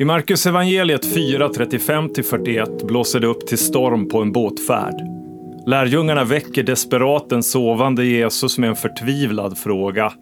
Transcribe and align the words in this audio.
I 0.00 0.04
Markus 0.04 0.46
evangeliet 0.46 1.06
4, 1.06 1.48
35-41 1.48 2.86
blåser 2.86 3.20
det 3.20 3.26
upp 3.26 3.46
till 3.46 3.58
storm 3.58 4.08
på 4.08 4.22
en 4.22 4.32
båtfärd. 4.32 4.94
Lärjungarna 5.66 6.24
väcker 6.24 6.62
desperat 6.62 7.28
den 7.28 7.42
sovande 7.42 8.04
Jesus 8.04 8.58
med 8.58 8.70
en 8.70 8.76
förtvivlad 8.76 9.58
fråga. 9.58 10.12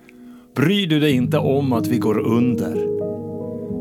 Bryr 0.55 0.87
du 0.87 1.01
dig 1.01 1.13
inte 1.13 1.39
om 1.39 1.73
att 1.73 1.87
vi 1.87 1.99
går 1.99 2.19
under? 2.19 2.87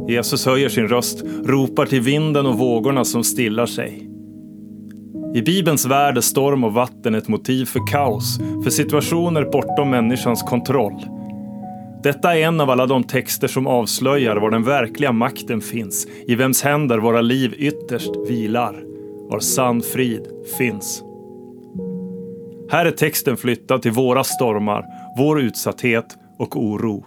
Jesus 0.09 0.45
höjer 0.45 0.69
sin 0.69 0.87
röst, 0.87 1.23
ropar 1.45 1.85
till 1.85 2.01
vinden 2.01 2.45
och 2.45 2.57
vågorna 2.57 3.05
som 3.05 3.23
stillar 3.23 3.65
sig. 3.65 4.09
I 5.35 5.41
Bibelns 5.41 5.85
värld 5.85 6.17
är 6.17 6.21
storm 6.21 6.63
och 6.63 6.73
vatten 6.73 7.15
ett 7.15 7.27
motiv 7.27 7.65
för 7.65 7.87
kaos, 7.91 8.39
för 8.63 8.69
situationer 8.69 9.43
bortom 9.51 9.89
människans 9.89 10.43
kontroll. 10.43 11.14
Detta 12.05 12.37
är 12.37 12.41
en 12.41 12.61
av 12.61 12.69
alla 12.69 12.85
de 12.85 13.03
texter 13.03 13.47
som 13.47 13.67
avslöjar 13.67 14.35
var 14.35 14.51
den 14.51 14.63
verkliga 14.63 15.11
makten 15.11 15.61
finns, 15.61 16.07
i 16.27 16.35
vems 16.35 16.61
händer 16.61 16.97
våra 16.97 17.21
liv 17.21 17.53
ytterst 17.57 18.11
vilar, 18.27 18.83
var 19.29 19.39
sann 19.39 19.81
frid 19.81 20.27
finns. 20.57 21.03
Här 22.69 22.85
är 22.85 22.91
texten 22.91 23.37
flyttad 23.37 23.81
till 23.81 23.91
våra 23.91 24.23
stormar, 24.23 24.85
vår 25.17 25.41
utsatthet 25.41 26.05
och 26.39 26.55
oro. 26.55 27.05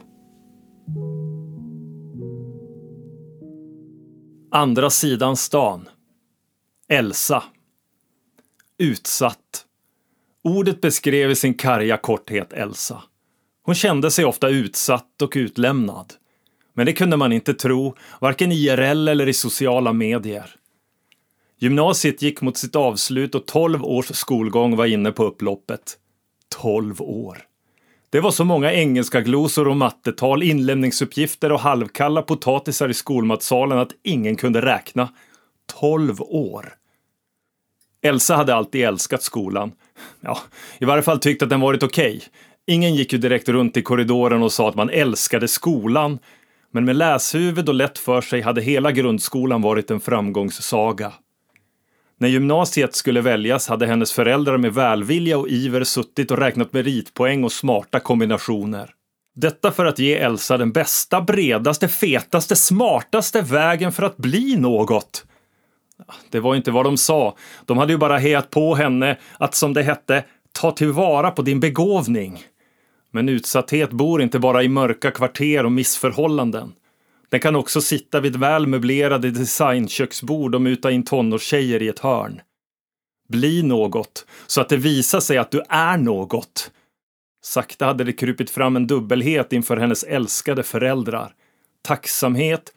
Andra 4.51 4.91
sidan 4.91 5.37
stan. 5.37 5.89
Elsa. 6.89 7.43
Utsatt. 8.79 9.65
Ordet 10.45 10.81
beskrev 10.81 11.31
i 11.31 11.35
sin 11.35 11.55
karga 11.55 11.97
korthet 11.97 12.53
Elsa. 12.53 13.03
Hon 13.69 13.75
kände 13.75 14.11
sig 14.11 14.25
ofta 14.25 14.49
utsatt 14.49 15.23
och 15.23 15.33
utlämnad. 15.37 16.13
Men 16.75 16.87
det 16.87 16.93
kunde 16.93 17.17
man 17.17 17.33
inte 17.33 17.55
tro, 17.55 17.95
varken 18.21 18.53
IRL 18.53 19.09
eller 19.09 19.29
i 19.29 19.33
sociala 19.33 19.93
medier. 19.93 20.51
Gymnasiet 21.59 22.23
gick 22.23 22.41
mot 22.41 22.57
sitt 22.57 22.77
avslut 22.77 23.35
och 23.35 23.47
12 23.47 23.85
års 23.85 24.07
skolgång 24.07 24.77
var 24.77 24.87
inne 24.87 25.13
på 25.13 25.25
upploppet. 25.25 25.99
12 26.61 27.03
år. 27.03 27.39
Det 28.11 28.21
var 28.21 28.31
så 28.31 28.45
många 28.45 28.73
engelska 28.73 29.21
glosor 29.21 29.69
och 29.69 29.77
mattetal, 29.77 30.43
inlämningsuppgifter 30.43 31.53
och 31.53 31.61
halvkalla 31.61 32.23
potatisar 32.23 32.89
i 32.89 32.95
skolmatsalen 32.95 33.79
att 33.79 33.93
ingen 34.03 34.37
kunde 34.37 34.63
räkna. 34.63 35.09
12 35.81 36.23
år. 36.23 36.75
Elsa 38.03 38.37
hade 38.37 38.55
alltid 38.55 38.85
älskat 38.85 39.23
skolan. 39.23 39.73
Ja, 40.21 40.39
i 40.79 40.85
varje 40.85 41.03
fall 41.03 41.21
tyckt 41.21 41.43
att 41.43 41.51
den 41.51 41.61
varit 41.61 41.83
okej. 41.83 42.17
Okay. 42.17 42.29
Ingen 42.71 42.95
gick 42.95 43.13
ju 43.13 43.19
direkt 43.19 43.49
runt 43.49 43.77
i 43.77 43.83
korridoren 43.83 44.43
och 44.43 44.53
sa 44.53 44.69
att 44.69 44.75
man 44.75 44.91
älskade 44.91 45.49
skolan. 45.49 46.19
Men 46.71 46.85
med 46.85 46.97
läshuvud 46.97 47.69
och 47.69 47.75
lätt 47.75 47.99
för 47.99 48.21
sig 48.21 48.41
hade 48.41 48.63
hela 48.63 48.93
grundskolan 48.93 49.63
varit 49.63 49.91
en 49.91 50.01
framgångssaga. 50.01 51.13
När 52.19 52.29
gymnasiet 52.29 52.95
skulle 52.95 53.21
väljas 53.21 53.69
hade 53.69 53.87
hennes 53.87 54.13
föräldrar 54.13 54.59
med 54.59 54.75
välvilja 54.75 55.39
och 55.39 55.49
iver 55.49 55.85
suttit 55.85 56.31
och 56.31 56.39
räknat 56.39 56.73
meritpoäng 56.73 57.45
och 57.45 57.53
smarta 57.53 58.01
kombinationer. 58.01 58.91
Detta 59.35 59.73
för 59.73 59.87
att 59.87 59.99
ge 59.99 60.15
Elsa 60.15 60.57
den 60.59 60.73
bästa, 60.73 61.21
bredaste, 61.21 61.89
fetaste, 61.89 62.57
smartaste 62.57 63.43
vägen 63.43 63.93
för 63.93 64.03
att 64.03 64.17
bli 64.17 64.57
något. 64.57 65.25
Det 66.31 66.41
var 66.41 66.55
inte 66.55 66.71
vad 66.71 66.85
de 66.85 66.97
sa. 66.97 67.37
De 67.67 67.79
hade 67.79 67.93
ju 67.93 67.99
bara 67.99 68.19
hejat 68.19 68.51
på 68.51 68.75
henne 68.75 69.19
att, 69.39 69.55
som 69.55 69.75
det 69.75 69.83
hette, 69.83 70.25
ta 70.53 70.71
tillvara 70.71 71.31
på 71.31 71.43
din 71.43 71.61
begåvning. 71.61 72.45
Men 73.11 73.29
utsatthet 73.29 73.91
bor 73.91 74.23
inte 74.23 74.39
bara 74.39 74.63
i 74.63 74.69
mörka 74.69 75.11
kvarter 75.11 75.65
och 75.65 75.73
missförhållanden. 75.73 76.73
Den 77.29 77.41
kan 77.41 77.57
också 77.57 77.81
sitta 77.81 78.21
vid 78.21 78.37
väl 78.37 78.67
möblerade 78.67 79.31
designköksbord 79.31 80.55
och 80.55 80.63
muta 80.63 80.91
in 80.91 81.05
tonårstjejer 81.05 81.83
i 81.83 81.89
ett 81.89 81.99
hörn. 81.99 82.41
Bli 83.29 83.63
något, 83.63 84.27
så 84.47 84.61
att 84.61 84.69
det 84.69 84.77
visar 84.77 85.21
sig 85.21 85.39
att 85.39 85.51
du 85.51 85.63
är 85.69 85.99
något. 85.99 86.71
Sakta 87.43 87.87
hade 87.87 88.05
det 88.05 88.13
krupit 88.13 88.51
fram 88.51 88.77
en 88.77 88.87
dubbelhet 88.87 89.53
inför 89.53 89.77
hennes 89.77 90.05
älskade 90.05 90.63
föräldrar. 90.63 91.35
Tacksamhet 91.83 92.73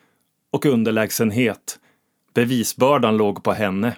och 0.51 0.65
underlägsenhet. 0.65 1.79
Bevisbördan 2.33 3.17
låg 3.17 3.43
på 3.43 3.51
henne. 3.51 3.95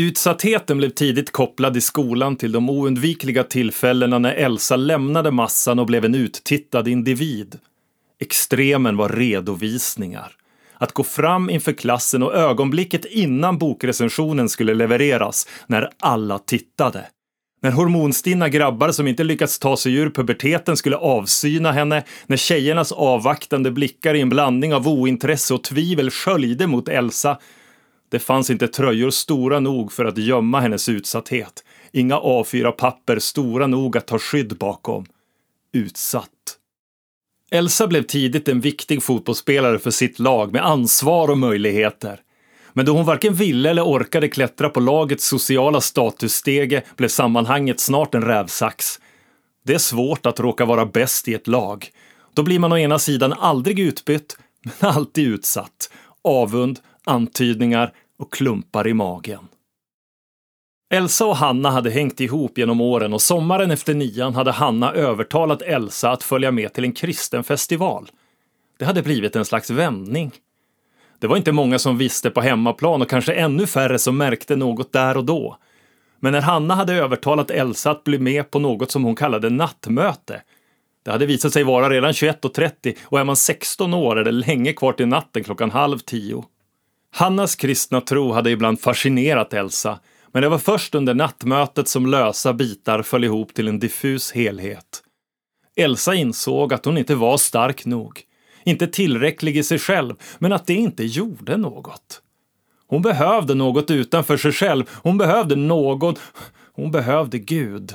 Utsattheten 0.00 0.78
blev 0.78 0.90
tidigt 0.90 1.32
kopplad 1.32 1.76
i 1.76 1.80
skolan 1.80 2.36
till 2.36 2.52
de 2.52 2.70
oundvikliga 2.70 3.44
tillfällena 3.44 4.18
när 4.18 4.34
Elsa 4.34 4.76
lämnade 4.76 5.30
massan 5.30 5.78
och 5.78 5.86
blev 5.86 6.04
en 6.04 6.14
uttittad 6.14 6.88
individ. 6.88 7.58
Extremen 8.20 8.96
var 8.96 9.08
redovisningar. 9.08 10.32
Att 10.74 10.92
gå 10.92 11.04
fram 11.04 11.50
inför 11.50 11.72
klassen 11.72 12.22
och 12.22 12.34
ögonblicket 12.34 13.04
innan 13.04 13.58
bokrecensionen 13.58 14.48
skulle 14.48 14.74
levereras, 14.74 15.48
när 15.66 15.90
alla 15.98 16.38
tittade. 16.38 17.06
När 17.62 17.70
hormonstinna 17.70 18.48
grabbar 18.48 18.92
som 18.92 19.06
inte 19.06 19.24
lyckats 19.24 19.58
ta 19.58 19.76
sig 19.76 19.94
ur 19.94 20.10
puberteten 20.10 20.76
skulle 20.76 20.96
avsyna 20.96 21.72
henne, 21.72 22.04
när 22.26 22.36
tjejernas 22.36 22.92
avvaktande 22.92 23.70
blickar 23.70 24.14
i 24.14 24.20
en 24.20 24.28
blandning 24.28 24.74
av 24.74 24.88
ointresse 24.88 25.54
och 25.54 25.64
tvivel 25.64 26.10
sköljde 26.10 26.66
mot 26.66 26.88
Elsa. 26.88 27.38
Det 28.10 28.18
fanns 28.18 28.50
inte 28.50 28.68
tröjor 28.68 29.10
stora 29.10 29.60
nog 29.60 29.92
för 29.92 30.04
att 30.04 30.18
gömma 30.18 30.60
hennes 30.60 30.88
utsatthet. 30.88 31.64
Inga 31.92 32.18
A4-papper 32.18 33.18
stora 33.18 33.66
nog 33.66 33.96
att 33.96 34.06
ta 34.06 34.18
skydd 34.18 34.56
bakom. 34.58 35.06
Utsatt. 35.72 36.28
Elsa 37.50 37.86
blev 37.86 38.02
tidigt 38.02 38.48
en 38.48 38.60
viktig 38.60 39.02
fotbollsspelare 39.02 39.78
för 39.78 39.90
sitt 39.90 40.18
lag 40.18 40.52
med 40.52 40.66
ansvar 40.66 41.30
och 41.30 41.38
möjligheter. 41.38 42.20
Men 42.72 42.86
då 42.86 42.92
hon 42.92 43.04
varken 43.04 43.34
ville 43.34 43.70
eller 43.70 43.84
orkade 43.84 44.28
klättra 44.28 44.68
på 44.68 44.80
lagets 44.80 45.28
sociala 45.28 45.80
statusstege 45.80 46.82
blev 46.96 47.08
sammanhanget 47.08 47.80
snart 47.80 48.14
en 48.14 48.24
rävsax. 48.24 49.00
Det 49.64 49.74
är 49.74 49.78
svårt 49.78 50.26
att 50.26 50.40
råka 50.40 50.64
vara 50.64 50.86
bäst 50.86 51.28
i 51.28 51.34
ett 51.34 51.46
lag. 51.46 51.90
Då 52.34 52.42
blir 52.42 52.58
man 52.58 52.72
å 52.72 52.78
ena 52.78 52.98
sidan 52.98 53.32
aldrig 53.32 53.78
utbytt, 53.78 54.38
men 54.62 54.90
alltid 54.90 55.28
utsatt. 55.28 55.90
Avund, 56.24 56.80
antydningar 57.10 57.92
och 58.18 58.32
klumpar 58.32 58.88
i 58.88 58.94
magen. 58.94 59.48
Elsa 60.92 61.26
och 61.26 61.36
Hanna 61.36 61.70
hade 61.70 61.90
hängt 61.90 62.20
ihop 62.20 62.58
genom 62.58 62.80
åren 62.80 63.12
och 63.12 63.22
sommaren 63.22 63.70
efter 63.70 63.94
nian 63.94 64.34
hade 64.34 64.50
Hanna 64.50 64.92
övertalat 64.92 65.62
Elsa 65.62 66.10
att 66.10 66.22
följa 66.22 66.50
med 66.50 66.72
till 66.72 66.84
en 66.84 66.92
kristen 66.92 67.44
festival. 67.44 68.10
Det 68.78 68.84
hade 68.84 69.02
blivit 69.02 69.36
en 69.36 69.44
slags 69.44 69.70
vändning. 69.70 70.32
Det 71.18 71.26
var 71.26 71.36
inte 71.36 71.52
många 71.52 71.78
som 71.78 71.98
visste 71.98 72.30
på 72.30 72.40
hemmaplan 72.40 73.02
och 73.02 73.10
kanske 73.10 73.32
ännu 73.32 73.66
färre 73.66 73.98
som 73.98 74.16
märkte 74.16 74.56
något 74.56 74.92
där 74.92 75.16
och 75.16 75.24
då. 75.24 75.56
Men 76.20 76.32
när 76.32 76.40
Hanna 76.40 76.74
hade 76.74 76.94
övertalat 76.94 77.50
Elsa 77.50 77.90
att 77.90 78.04
bli 78.04 78.18
med 78.18 78.50
på 78.50 78.58
något 78.58 78.90
som 78.90 79.04
hon 79.04 79.16
kallade 79.16 79.50
nattmöte, 79.50 80.42
det 81.04 81.10
hade 81.10 81.26
visat 81.26 81.52
sig 81.52 81.64
vara 81.64 81.90
redan 81.90 82.12
21.30 82.12 82.96
och 83.04 83.20
är 83.20 83.24
man 83.24 83.36
16 83.36 83.94
år 83.94 84.18
är 84.18 84.24
det 84.24 84.32
länge 84.32 84.72
kvar 84.72 84.92
till 84.92 85.08
natten 85.08 85.44
klockan 85.44 85.70
halv 85.70 85.98
tio. 85.98 86.44
Hannas 87.10 87.56
kristna 87.56 88.00
tro 88.00 88.32
hade 88.32 88.50
ibland 88.50 88.80
fascinerat 88.80 89.52
Elsa 89.52 89.98
men 90.32 90.42
det 90.42 90.48
var 90.48 90.58
först 90.58 90.94
under 90.94 91.14
nattmötet 91.14 91.88
som 91.88 92.06
lösa 92.06 92.52
bitar 92.52 93.02
föll 93.02 93.24
ihop 93.24 93.54
till 93.54 93.68
en 93.68 93.78
diffus 93.78 94.32
helhet. 94.32 95.02
Elsa 95.76 96.14
insåg 96.14 96.74
att 96.74 96.84
hon 96.84 96.98
inte 96.98 97.14
var 97.14 97.36
stark 97.36 97.86
nog, 97.86 98.22
inte 98.64 98.86
tillräcklig 98.86 99.56
i 99.56 99.62
sig 99.62 99.78
själv, 99.78 100.14
men 100.38 100.52
att 100.52 100.66
det 100.66 100.74
inte 100.74 101.04
gjorde 101.04 101.56
något. 101.56 102.22
Hon 102.86 103.02
behövde 103.02 103.54
något 103.54 103.90
utanför 103.90 104.36
sig 104.36 104.52
själv, 104.52 104.84
hon 105.02 105.18
behövde 105.18 105.56
någon, 105.56 106.14
hon 106.72 106.90
behövde 106.90 107.38
Gud. 107.38 107.94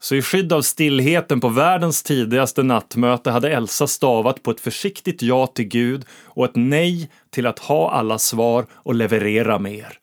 Så 0.00 0.14
i 0.14 0.22
skydd 0.22 0.52
av 0.52 0.62
stillheten 0.62 1.40
på 1.40 1.48
världens 1.48 2.02
tidigaste 2.02 2.62
nattmöte 2.62 3.30
hade 3.30 3.50
Elsa 3.50 3.86
stavat 3.86 4.42
på 4.42 4.50
ett 4.50 4.60
försiktigt 4.60 5.22
ja 5.22 5.46
till 5.46 5.68
Gud 5.68 6.04
och 6.24 6.44
ett 6.44 6.56
nej 6.56 7.10
till 7.30 7.46
att 7.46 7.58
ha 7.58 7.90
alla 7.90 8.18
svar 8.18 8.66
och 8.72 8.94
leverera 8.94 9.58
mer. 9.58 9.98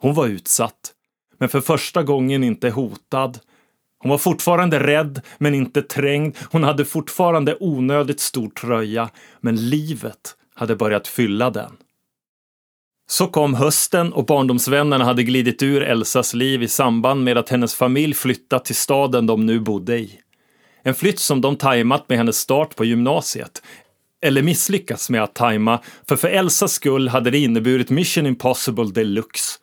Hon 0.00 0.14
var 0.14 0.26
utsatt 0.26 0.94
men 1.38 1.48
för 1.48 1.60
första 1.60 2.02
gången 2.02 2.44
inte 2.44 2.70
hotad. 2.70 3.38
Hon 3.98 4.10
var 4.10 4.18
fortfarande 4.18 4.86
rädd, 4.86 5.20
men 5.38 5.54
inte 5.54 5.82
trängd. 5.82 6.36
Hon 6.50 6.64
hade 6.64 6.84
fortfarande 6.84 7.56
onödigt 7.60 8.20
stor 8.20 8.50
tröja, 8.50 9.10
men 9.40 9.56
livet 9.56 10.36
hade 10.54 10.76
börjat 10.76 11.08
fylla 11.08 11.50
den. 11.50 11.76
Så 13.10 13.26
kom 13.26 13.54
hösten 13.54 14.12
och 14.12 14.24
barndomsvännerna 14.24 15.04
hade 15.04 15.22
glidit 15.22 15.62
ur 15.62 15.82
Elsas 15.82 16.34
liv 16.34 16.62
i 16.62 16.68
samband 16.68 17.24
med 17.24 17.38
att 17.38 17.48
hennes 17.48 17.74
familj 17.74 18.14
flyttat 18.14 18.64
till 18.64 18.76
staden 18.76 19.26
de 19.26 19.46
nu 19.46 19.60
bodde 19.60 19.98
i. 19.98 20.20
En 20.82 20.94
flytt 20.94 21.18
som 21.18 21.40
de 21.40 21.56
tajmat 21.56 22.08
med 22.08 22.18
hennes 22.18 22.36
start 22.38 22.76
på 22.76 22.84
gymnasiet. 22.84 23.62
Eller 24.22 24.42
misslyckats 24.42 25.10
med 25.10 25.22
att 25.22 25.34
tajma, 25.34 25.80
för 26.08 26.16
för 26.16 26.28
Elsas 26.28 26.72
skull 26.72 27.08
hade 27.08 27.30
det 27.30 27.38
inneburit 27.38 27.90
mission 27.90 28.26
impossible 28.26 28.84
deluxe. 28.84 29.58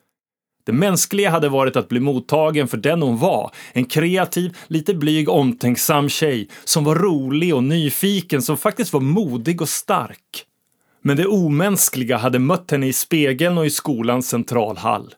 Det 0.66 0.74
mänskliga 0.74 1.30
hade 1.30 1.50
varit 1.50 1.76
att 1.76 1.90
bli 1.90 2.00
mottagen 2.00 2.68
för 2.68 2.78
den 2.78 3.02
hon 3.02 3.18
var. 3.18 3.52
En 3.74 3.86
kreativ, 3.86 4.58
lite 4.68 4.94
blyg, 4.94 5.30
omtänksam 5.30 6.10
tjej 6.10 6.50
som 6.64 6.84
var 6.84 6.96
rolig 6.96 7.56
och 7.56 7.64
nyfiken, 7.64 8.42
som 8.42 8.58
faktiskt 8.58 8.94
var 8.94 9.02
modig 9.02 9.62
och 9.62 9.70
stark. 9.70 10.46
Men 11.08 11.18
det 11.18 11.28
omänskliga 11.28 12.18
hade 12.18 12.40
mött 12.40 12.72
henne 12.72 12.88
i 12.88 12.94
spegeln 12.94 13.58
och 13.58 13.66
i 13.66 13.70
skolans 13.70 14.30
centralhall. 14.30 15.14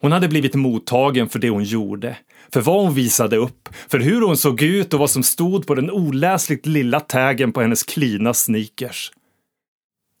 Hon 0.00 0.12
hade 0.12 0.28
blivit 0.28 0.54
mottagen 0.54 1.28
för 1.28 1.38
det 1.38 1.50
hon 1.50 1.64
gjorde, 1.64 2.16
för 2.52 2.60
vad 2.60 2.82
hon 2.84 2.94
visade 2.94 3.36
upp, 3.36 3.68
för 3.88 3.98
hur 3.98 4.20
hon 4.20 4.36
såg 4.36 4.62
ut 4.62 4.94
och 4.94 5.00
vad 5.00 5.10
som 5.10 5.22
stod 5.22 5.66
på 5.66 5.74
den 5.74 5.90
oläsligt 5.90 6.66
lilla 6.66 7.00
tägen 7.00 7.52
på 7.52 7.60
hennes 7.60 7.82
klina 7.82 8.34
sneakers. 8.34 9.12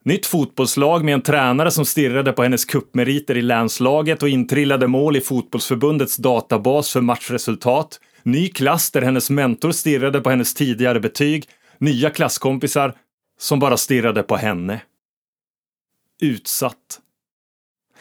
Nytt 0.04 0.26
fotbollslag 0.26 1.04
med 1.04 1.14
en 1.14 1.22
tränare 1.22 1.70
som 1.70 1.84
stirrade 1.84 2.32
på 2.32 2.42
hennes 2.42 2.64
kuppmeriter 2.64 3.36
i 3.36 3.42
länslaget 3.42 4.22
och 4.22 4.28
intrillade 4.28 4.86
mål 4.86 5.16
i 5.16 5.20
fotbollsförbundets 5.20 6.16
databas 6.16 6.90
för 6.90 7.00
matchresultat. 7.00 8.00
Ny 8.22 8.48
klass 8.48 8.90
där 8.90 9.02
hennes 9.02 9.30
mentor 9.30 9.72
stirrade 9.72 10.20
på 10.20 10.30
hennes 10.30 10.54
tidigare 10.54 11.00
betyg. 11.00 11.44
Nya 11.78 12.10
klasskompisar 12.10 12.94
som 13.38 13.58
bara 13.58 13.76
stirrade 13.76 14.22
på 14.22 14.36
henne. 14.36 14.80
Utsatt. 16.22 17.00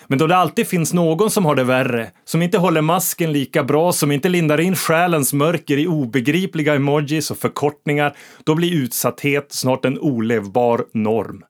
Men 0.08 0.20
då 0.20 0.28
det 0.28 0.36
alltid 0.36 0.68
finns 0.68 0.94
någon 0.94 1.32
som 1.32 1.46
har 1.46 1.56
det 1.56 1.64
värre, 1.64 2.12
som 2.26 2.42
inte 2.42 2.58
håller 2.58 2.82
masken 2.82 3.32
lika 3.32 3.64
bra, 3.64 3.92
som 3.92 4.12
inte 4.12 4.30
lindar 4.30 4.60
in 4.60 4.76
själens 4.76 5.34
mörker 5.34 5.78
i 5.78 5.88
obegripliga 5.88 6.76
emojis 6.76 7.32
och 7.32 7.38
förkortningar, 7.38 8.18
då 8.44 8.56
blir 8.56 8.74
utsatthet 8.74 9.52
snart 9.52 9.86
en 9.86 10.00
olevbar 10.00 10.86
norm. 10.92 11.44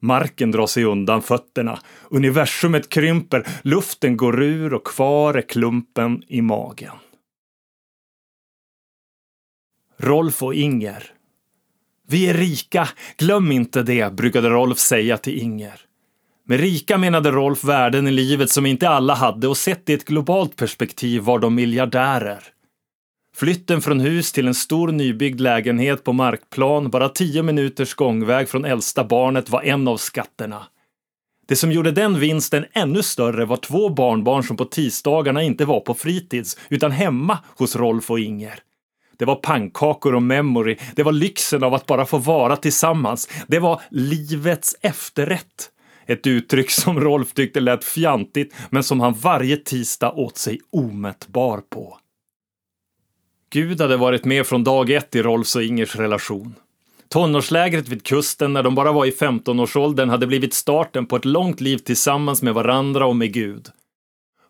Marken 0.00 0.50
drar 0.50 0.66
sig 0.66 0.84
undan 0.84 1.22
fötterna, 1.22 1.78
universumet 2.10 2.88
krymper, 2.88 3.46
luften 3.62 4.16
går 4.16 4.42
ur 4.42 4.74
och 4.74 4.86
kvar 4.86 5.34
är 5.34 5.42
klumpen 5.42 6.22
i 6.28 6.42
magen. 6.42 6.96
Rolf 9.98 10.42
och 10.42 10.54
Inger. 10.54 11.12
Vi 12.08 12.26
är 12.26 12.34
rika, 12.34 12.88
glöm 13.18 13.52
inte 13.52 13.82
det, 13.82 14.12
brukade 14.12 14.48
Rolf 14.48 14.78
säga 14.78 15.18
till 15.18 15.38
Inger. 15.38 15.80
Med 16.48 16.60
rika 16.60 16.98
menade 16.98 17.30
Rolf 17.30 17.64
värden 17.64 18.08
i 18.08 18.10
livet 18.10 18.50
som 18.50 18.66
inte 18.66 18.88
alla 18.88 19.14
hade 19.14 19.48
och 19.48 19.56
sett 19.56 19.88
i 19.88 19.92
ett 19.92 20.04
globalt 20.04 20.56
perspektiv 20.56 21.22
var 21.22 21.38
de 21.38 21.54
miljardärer. 21.54 22.38
Flytten 23.36 23.82
från 23.82 24.00
hus 24.00 24.32
till 24.32 24.46
en 24.46 24.54
stor 24.54 24.88
nybyggd 24.88 25.40
lägenhet 25.40 26.04
på 26.04 26.12
markplan, 26.12 26.90
bara 26.90 27.08
tio 27.08 27.42
minuters 27.42 27.94
gångväg 27.94 28.48
från 28.48 28.64
äldsta 28.64 29.04
barnet, 29.04 29.50
var 29.50 29.62
en 29.62 29.88
av 29.88 29.96
skatterna. 29.96 30.66
Det 31.48 31.56
som 31.56 31.72
gjorde 31.72 31.90
den 31.90 32.20
vinsten 32.20 32.64
ännu 32.72 33.02
större 33.02 33.44
var 33.44 33.56
två 33.56 33.88
barnbarn 33.88 34.42
som 34.42 34.56
på 34.56 34.64
tisdagarna 34.64 35.42
inte 35.42 35.64
var 35.64 35.80
på 35.80 35.94
fritids, 35.94 36.58
utan 36.68 36.90
hemma 36.90 37.38
hos 37.58 37.76
Rolf 37.76 38.10
och 38.10 38.20
Inger. 38.20 38.58
Det 39.18 39.24
var 39.24 39.36
pannkakor 39.36 40.14
och 40.14 40.22
memory, 40.22 40.76
det 40.94 41.02
var 41.02 41.12
lyxen 41.12 41.64
av 41.64 41.74
att 41.74 41.86
bara 41.86 42.06
få 42.06 42.18
vara 42.18 42.56
tillsammans. 42.56 43.28
Det 43.46 43.58
var 43.58 43.80
livets 43.90 44.76
efterrätt. 44.80 45.70
Ett 46.06 46.26
uttryck 46.26 46.70
som 46.70 47.00
Rolf 47.00 47.32
tyckte 47.34 47.60
lät 47.60 47.84
fjantigt, 47.84 48.54
men 48.70 48.82
som 48.82 49.00
han 49.00 49.12
varje 49.12 49.56
tisdag 49.56 50.12
åt 50.12 50.36
sig 50.36 50.60
omättbar 50.70 51.62
på. 51.70 51.98
Gud 53.50 53.80
hade 53.80 53.96
varit 53.96 54.24
med 54.24 54.46
från 54.46 54.64
dag 54.64 54.90
ett 54.90 55.14
i 55.14 55.22
Rolfs 55.22 55.56
och 55.56 55.62
Ingers 55.62 55.96
relation. 55.96 56.54
Tonårslägret 57.08 57.88
vid 57.88 58.02
kusten 58.02 58.52
när 58.52 58.62
de 58.62 58.74
bara 58.74 58.92
var 58.92 59.06
i 59.06 59.10
15-årsåldern 59.10 60.08
hade 60.08 60.26
blivit 60.26 60.54
starten 60.54 61.06
på 61.06 61.16
ett 61.16 61.24
långt 61.24 61.60
liv 61.60 61.78
tillsammans 61.78 62.42
med 62.42 62.54
varandra 62.54 63.06
och 63.06 63.16
med 63.16 63.32
Gud. 63.32 63.68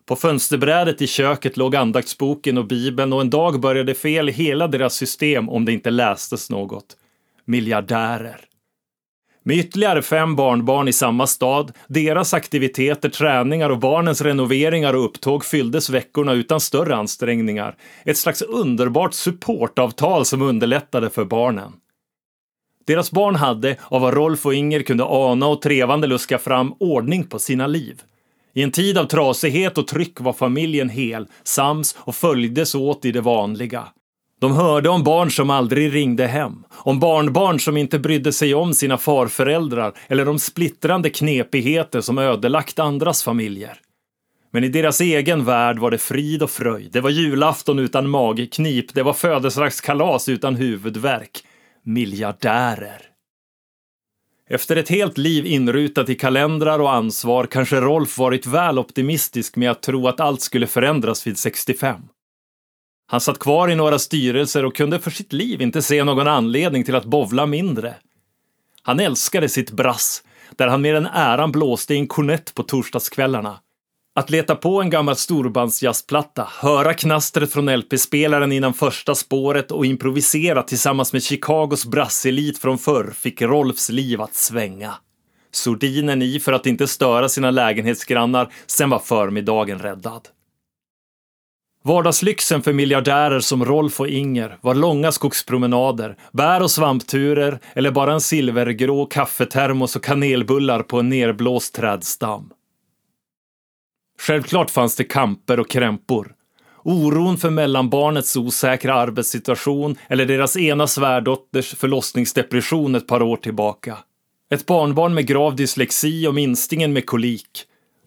På 0.05 0.15
fönsterbrädet 0.15 1.01
i 1.01 1.07
köket 1.07 1.57
låg 1.57 1.75
andaktsboken 1.75 2.57
och 2.57 2.67
bibeln 2.67 3.13
och 3.13 3.21
en 3.21 3.29
dag 3.29 3.59
började 3.59 3.93
fel 3.93 4.29
i 4.29 4.31
hela 4.31 4.67
deras 4.67 4.93
system 4.93 5.49
om 5.49 5.65
det 5.65 5.73
inte 5.73 5.89
lästes 5.89 6.49
något. 6.49 6.97
Miljardärer. 7.45 8.39
Med 9.47 9.57
ytterligare 9.57 10.01
fem 10.01 10.35
barnbarn 10.35 10.87
i 10.87 10.93
samma 10.93 11.27
stad, 11.27 11.71
deras 11.87 12.33
aktiviteter, 12.33 13.09
träningar 13.09 13.69
och 13.69 13.79
barnens 13.79 14.21
renoveringar 14.21 14.93
och 14.93 15.05
upptåg 15.05 15.45
fylldes 15.45 15.89
veckorna 15.89 16.33
utan 16.33 16.59
större 16.59 16.95
ansträngningar. 16.95 17.75
Ett 18.05 18.17
slags 18.17 18.41
underbart 18.41 19.13
supportavtal 19.13 20.25
som 20.25 20.41
underlättade 20.41 21.09
för 21.09 21.25
barnen. 21.25 21.71
Deras 22.87 23.11
barn 23.11 23.35
hade, 23.35 23.77
av 23.83 24.01
vad 24.01 24.13
Rolf 24.13 24.45
och 24.45 24.53
Inger 24.53 24.81
kunde 24.81 25.03
ana 25.03 25.47
och 25.47 25.61
trevande 25.61 26.07
luska 26.07 26.37
fram, 26.37 26.73
ordning 26.79 27.23
på 27.23 27.39
sina 27.39 27.67
liv. 27.67 28.01
I 28.53 28.63
en 28.63 28.71
tid 28.71 28.97
av 28.97 29.05
trasighet 29.05 29.77
och 29.77 29.87
tryck 29.87 30.19
var 30.21 30.33
familjen 30.33 30.89
hel, 30.89 31.27
sams 31.43 31.97
och 31.99 32.15
följdes 32.15 32.75
åt 32.75 33.05
i 33.05 33.11
det 33.11 33.21
vanliga. 33.21 33.87
De 34.39 34.55
hörde 34.55 34.89
om 34.89 35.03
barn 35.03 35.31
som 35.31 35.49
aldrig 35.49 35.93
ringde 35.93 36.27
hem, 36.27 36.63
om 36.71 36.99
barnbarn 36.99 37.59
som 37.59 37.77
inte 37.77 37.99
brydde 37.99 38.33
sig 38.33 38.55
om 38.55 38.73
sina 38.73 38.97
farföräldrar 38.97 39.93
eller 40.07 40.27
om 40.29 40.39
splittrande 40.39 41.09
knepigheter 41.09 42.01
som 42.01 42.17
ödelagt 42.17 42.79
andras 42.79 43.23
familjer. 43.23 43.79
Men 44.51 44.63
i 44.63 44.69
deras 44.69 45.01
egen 45.01 45.45
värld 45.45 45.79
var 45.79 45.91
det 45.91 45.97
frid 45.97 46.43
och 46.43 46.51
fröjd. 46.51 46.91
Det 46.91 47.01
var 47.01 47.09
julafton 47.09 47.79
utan 47.79 48.09
magknip, 48.09 48.93
det 48.93 49.03
var 49.03 49.13
födelsedagskalas 49.13 50.29
utan 50.29 50.55
huvudvärk. 50.55 51.43
Miljardärer. 51.83 53.01
Efter 54.49 54.75
ett 54.75 54.89
helt 54.89 55.17
liv 55.17 55.45
inrutat 55.45 56.09
i 56.09 56.15
kalendrar 56.15 56.79
och 56.79 56.93
ansvar 56.93 57.45
kanske 57.45 57.81
Rolf 57.81 58.17
varit 58.17 58.45
väl 58.45 58.79
optimistisk 58.79 59.55
med 59.55 59.71
att 59.71 59.81
tro 59.81 60.07
att 60.07 60.19
allt 60.19 60.41
skulle 60.41 60.67
förändras 60.67 61.27
vid 61.27 61.37
65. 61.37 62.01
Han 63.09 63.21
satt 63.21 63.39
kvar 63.39 63.71
i 63.71 63.75
några 63.75 63.99
styrelser 63.99 64.65
och 64.65 64.75
kunde 64.75 64.99
för 64.99 65.11
sitt 65.11 65.33
liv 65.33 65.61
inte 65.61 65.81
se 65.81 66.03
någon 66.03 66.27
anledning 66.27 66.83
till 66.83 66.95
att 66.95 67.05
bovla 67.05 67.45
mindre. 67.45 67.95
Han 68.81 68.99
älskade 68.99 69.49
sitt 69.49 69.71
brass, 69.71 70.23
där 70.55 70.67
han 70.67 70.81
med 70.81 70.95
den 70.95 71.05
äran 71.05 71.51
blåste 71.51 71.93
i 71.93 71.97
en 71.97 72.07
kornett 72.07 72.53
på 72.53 72.63
torsdagskvällarna. 72.63 73.59
Att 74.15 74.29
leta 74.29 74.55
på 74.55 74.81
en 74.81 74.89
gammal 74.89 75.15
storbandsjazzplatta, 75.15 76.47
höra 76.61 76.93
knastret 76.93 77.53
från 77.53 77.75
LP-spelaren 77.75 78.51
innan 78.51 78.73
första 78.73 79.15
spåret 79.15 79.71
och 79.71 79.85
improvisera 79.85 80.63
tillsammans 80.63 81.13
med 81.13 81.23
Chicagos 81.23 81.85
brasselit 81.85 82.57
från 82.57 82.77
förr 82.77 83.11
fick 83.11 83.41
Rolfs 83.41 83.89
liv 83.89 84.21
att 84.21 84.35
svänga. 84.35 84.93
Sordinen 85.51 86.21
i 86.21 86.39
för 86.39 86.53
att 86.53 86.65
inte 86.65 86.87
störa 86.87 87.29
sina 87.29 87.51
lägenhetsgrannar, 87.51 88.51
sen 88.67 88.89
var 88.89 88.99
förmiddagen 88.99 89.79
räddad. 89.79 90.21
Vardagslyxen 91.83 92.61
för 92.61 92.73
miljardärer 92.73 93.39
som 93.39 93.65
Rolf 93.65 93.99
och 93.99 94.07
Inger 94.07 94.57
var 94.61 94.75
långa 94.75 95.11
skogspromenader, 95.11 96.17
bär 96.31 96.61
och 96.63 96.71
svampturer 96.71 97.59
eller 97.73 97.91
bara 97.91 98.13
en 98.13 98.21
silvergrå 98.21 99.05
kaffetermos 99.05 99.95
och 99.95 100.03
kanelbullar 100.03 100.83
på 100.83 100.99
en 100.99 101.09
nerblåst 101.09 101.75
trädstam. 101.75 102.49
Självklart 104.19 104.69
fanns 104.69 104.95
det 104.95 105.03
kamper 105.03 105.59
och 105.59 105.69
krämpor. 105.69 106.33
Oron 106.83 107.37
för 107.37 107.49
mellanbarnets 107.49 108.35
osäkra 108.35 108.93
arbetssituation 108.93 109.95
eller 110.07 110.25
deras 110.25 110.57
ena 110.57 110.87
svärdotters 110.87 111.75
förlossningsdepression 111.75 112.95
ett 112.95 113.07
par 113.07 113.21
år 113.21 113.37
tillbaka. 113.37 113.97
Ett 114.49 114.65
barnbarn 114.65 115.13
med 115.13 115.27
grav 115.27 115.55
dyslexi 115.55 116.27
och 116.27 116.33
minstingen 116.33 116.93
med 116.93 117.05
kolik. 117.05 117.49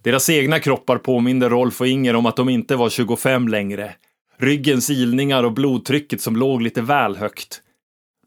Deras 0.02 0.30
egna 0.30 0.60
kroppar 0.60 0.98
påminde 0.98 1.48
Rolf 1.48 1.80
och 1.80 1.86
Inger 1.86 2.16
om 2.16 2.26
att 2.26 2.36
de 2.36 2.48
inte 2.48 2.76
var 2.76 2.90
25 2.90 3.48
längre. 3.48 3.94
Ryggens 4.38 4.90
ilningar 4.90 5.44
och 5.44 5.52
blodtrycket 5.52 6.20
som 6.20 6.36
låg 6.36 6.62
lite 6.62 6.82
väl 6.82 7.16
högt. 7.16 7.62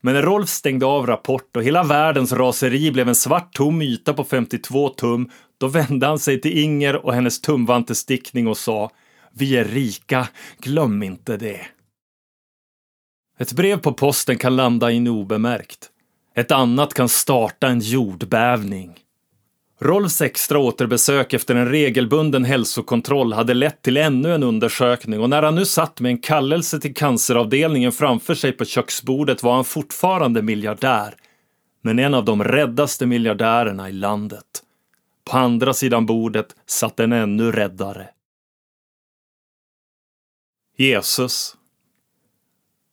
Men 0.01 0.13
när 0.13 0.21
Rolf 0.21 0.49
stängde 0.49 0.85
av 0.85 1.07
Rapport 1.07 1.55
och 1.57 1.63
hela 1.63 1.83
världens 1.83 2.31
raseri 2.31 2.91
blev 2.91 3.07
en 3.07 3.15
svart 3.15 3.53
tom 3.53 3.81
yta 3.81 4.13
på 4.13 4.23
52 4.23 4.89
tum, 4.89 5.29
då 5.57 5.67
vände 5.67 6.07
han 6.07 6.19
sig 6.19 6.41
till 6.41 6.57
Inger 6.57 7.05
och 7.05 7.13
hennes 7.13 7.41
tumvantestickning 7.41 8.47
och 8.47 8.57
sa 8.57 8.91
Vi 9.31 9.57
är 9.57 9.65
rika, 9.65 10.27
glöm 10.59 11.03
inte 11.03 11.37
det. 11.37 11.61
Ett 13.39 13.53
brev 13.53 13.77
på 13.77 13.93
posten 13.93 14.37
kan 14.37 14.55
landa 14.55 14.91
in 14.91 15.07
obemärkt. 15.07 15.89
Ett 16.35 16.51
annat 16.51 16.93
kan 16.93 17.09
starta 17.09 17.67
en 17.67 17.79
jordbävning. 17.79 19.02
Rolfs 19.83 20.21
extra 20.21 20.59
återbesök 20.59 21.33
efter 21.33 21.55
en 21.55 21.69
regelbunden 21.69 22.45
hälsokontroll 22.45 23.33
hade 23.33 23.53
lett 23.53 23.81
till 23.81 23.97
ännu 23.97 24.33
en 24.33 24.43
undersökning 24.43 25.19
och 25.19 25.29
när 25.29 25.43
han 25.43 25.55
nu 25.55 25.65
satt 25.65 25.99
med 25.99 26.09
en 26.09 26.17
kallelse 26.17 26.79
till 26.79 26.93
canceravdelningen 26.93 27.91
framför 27.91 28.35
sig 28.35 28.51
på 28.51 28.65
köksbordet 28.65 29.43
var 29.43 29.55
han 29.55 29.65
fortfarande 29.65 30.41
miljardär. 30.41 31.15
Men 31.81 31.99
en 31.99 32.13
av 32.13 32.25
de 32.25 32.43
räddaste 32.43 33.05
miljardärerna 33.05 33.89
i 33.89 33.91
landet. 33.91 34.63
På 35.25 35.37
andra 35.37 35.73
sidan 35.73 36.05
bordet 36.05 36.55
satt 36.65 36.99
en 36.99 37.13
ännu 37.13 37.51
räddare. 37.51 38.07
Jesus. 40.77 41.55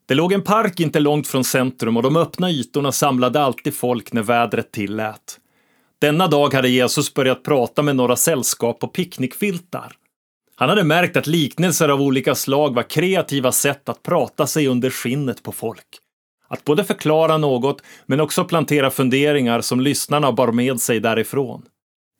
Det 0.07 0.15
låg 0.15 0.33
en 0.33 0.43
park 0.43 0.81
inte 0.81 1.01
långt 1.01 1.27
från 1.27 1.45
centrum 1.45 1.97
och 1.97 2.03
de 2.03 2.17
öppna 2.17 2.51
ytorna 2.51 2.93
samlade 2.93 3.43
alltid 3.43 3.75
folk 3.75 4.13
när 4.13 4.23
vädret 4.23 4.73
tillät. 4.73 5.41
Denna 6.01 6.27
dag 6.27 6.55
hade 6.55 6.69
Jesus 6.69 7.15
börjat 7.15 7.43
prata 7.43 7.83
med 7.83 7.97
några 7.97 8.17
sällskap 8.17 8.81
på 8.81 8.89
picknickfiltar. 8.89 9.93
Han 10.57 10.69
hade 10.69 10.85
märkt 10.85 11.17
att 11.17 11.27
liknelser 11.27 11.89
av 11.89 12.03
olika 12.03 12.35
slag 12.35 12.75
var 12.75 12.83
kreativa 12.83 13.53
sätt 13.53 13.89
att 13.89 14.03
prata 14.03 14.47
sig 14.47 14.67
under 14.67 14.91
skinnet 14.91 15.43
på 15.43 15.53
folk. 15.53 15.87
Att 16.49 16.65
både 16.65 16.85
förklara 16.85 17.39
något, 17.39 17.83
men 18.07 18.21
också 18.21 18.45
plantera 18.45 18.91
funderingar 18.91 19.61
som 19.61 19.81
lyssnarna 19.81 20.33
bar 20.33 20.53
med 20.53 20.81
sig 20.81 21.01
därifrån. 21.01 21.63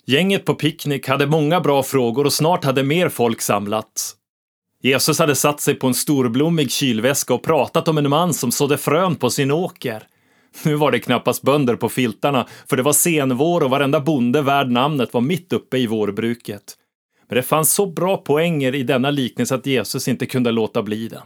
Gänget 0.07 0.45
på 0.45 0.55
picknick 0.55 1.09
hade 1.09 1.27
många 1.27 1.61
bra 1.61 1.83
frågor 1.83 2.25
och 2.25 2.33
snart 2.33 2.65
hade 2.65 2.83
mer 2.83 3.09
folk 3.09 3.41
samlats. 3.41 4.17
Jesus 4.83 5.19
hade 5.19 5.35
satt 5.35 5.61
sig 5.61 5.75
på 5.75 5.87
en 5.87 5.95
storblommig 5.95 6.71
kylväska 6.71 7.35
och 7.35 7.43
pratat 7.43 7.89
om 7.89 7.99
en 7.99 8.11
man 8.11 8.35
som 8.35 8.53
sådde 8.53 8.79
frön 8.79 9.17
på 9.17 9.31
sin 9.31 9.51
åker. 9.51 10.03
Nu 10.65 10.75
var 10.75 10.91
det 10.91 10.99
knappast 10.99 11.43
bönder 11.43 11.77
på 11.77 11.89
filtarna, 11.89 12.47
för 12.67 12.77
det 12.77 12.83
var 12.83 12.93
senvår 12.93 13.61
och 13.61 13.71
varenda 13.71 14.01
bonde 14.01 14.43
värd 14.43 14.71
namnet 14.71 15.15
var 15.15 15.21
mitt 15.21 15.53
uppe 15.53 15.79
i 15.79 15.87
vårbruket. 15.87 16.77
Men 17.29 17.37
det 17.37 17.43
fanns 17.43 17.73
så 17.73 17.87
bra 17.87 18.17
poänger 18.17 18.75
i 18.75 18.83
denna 18.83 19.11
liknelse 19.11 19.55
att 19.55 19.67
Jesus 19.67 20.09
inte 20.09 20.27
kunde 20.27 20.51
låta 20.51 20.83
bli 20.83 21.09
den. 21.09 21.23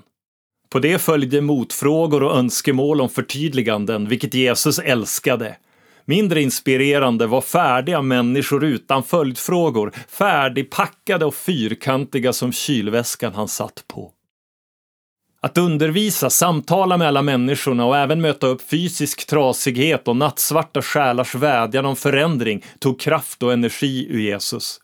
På 0.70 0.78
det 0.78 0.98
följde 0.98 1.40
motfrågor 1.40 2.22
och 2.22 2.36
önskemål 2.36 3.00
om 3.00 3.08
förtydliganden, 3.08 4.08
vilket 4.08 4.34
Jesus 4.34 4.78
älskade. 4.78 5.56
Mindre 6.04 6.42
inspirerande 6.42 7.26
var 7.26 7.40
färdiga 7.40 8.02
människor 8.02 8.64
utan 8.64 9.02
följdfrågor, 9.02 9.92
färdigpackade 10.08 11.24
och 11.24 11.34
fyrkantiga 11.34 12.32
som 12.32 12.52
kylväskan 12.52 13.34
han 13.34 13.48
satt 13.48 13.84
på. 13.88 14.12
Att 15.44 15.58
undervisa, 15.58 16.30
samtala 16.30 16.96
med 16.96 17.08
alla 17.08 17.22
människorna 17.22 17.84
och 17.84 17.96
även 17.96 18.20
möta 18.20 18.46
upp 18.46 18.62
fysisk 18.62 19.26
trasighet 19.26 20.08
och 20.08 20.16
nattsvarta 20.16 20.82
själars 20.82 21.34
vädjan 21.34 21.86
om 21.86 21.96
förändring 21.96 22.64
tog 22.78 23.00
kraft 23.00 23.42
och 23.42 23.52
energi 23.52 24.06
ur 24.10 24.20
Jesus. 24.20 24.80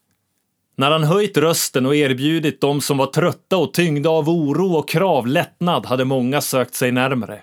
När 0.77 0.91
han 0.91 1.05
höjt 1.05 1.37
rösten 1.37 1.87
och 1.87 1.97
erbjudit 1.97 2.61
dem 2.61 2.81
som 2.81 2.99
var 2.99 3.07
trötta 3.07 3.57
och 3.57 3.73
tyngda 3.73 4.11
av 4.11 4.29
oro 4.29 4.75
och 4.75 4.89
krav 4.89 5.27
lättnad 5.27 5.87
hade 5.87 6.05
många 6.05 6.41
sökt 6.41 6.75
sig 6.75 6.93
närmare. 6.93 7.41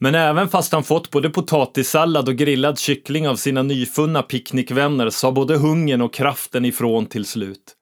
Men 0.00 0.14
även 0.14 0.48
fast 0.48 0.72
han 0.72 0.84
fått 0.84 1.10
både 1.10 1.30
potatissallad 1.30 2.28
och 2.28 2.36
grillad 2.36 2.78
kyckling 2.78 3.28
av 3.28 3.36
sina 3.36 3.62
nyfunna 3.62 4.22
picknickvänner 4.22 5.10
sa 5.10 5.32
både 5.32 5.56
hungern 5.56 6.02
och 6.02 6.14
kraften 6.14 6.64
ifrån 6.64 7.06
till 7.06 7.24
slut. 7.24 7.73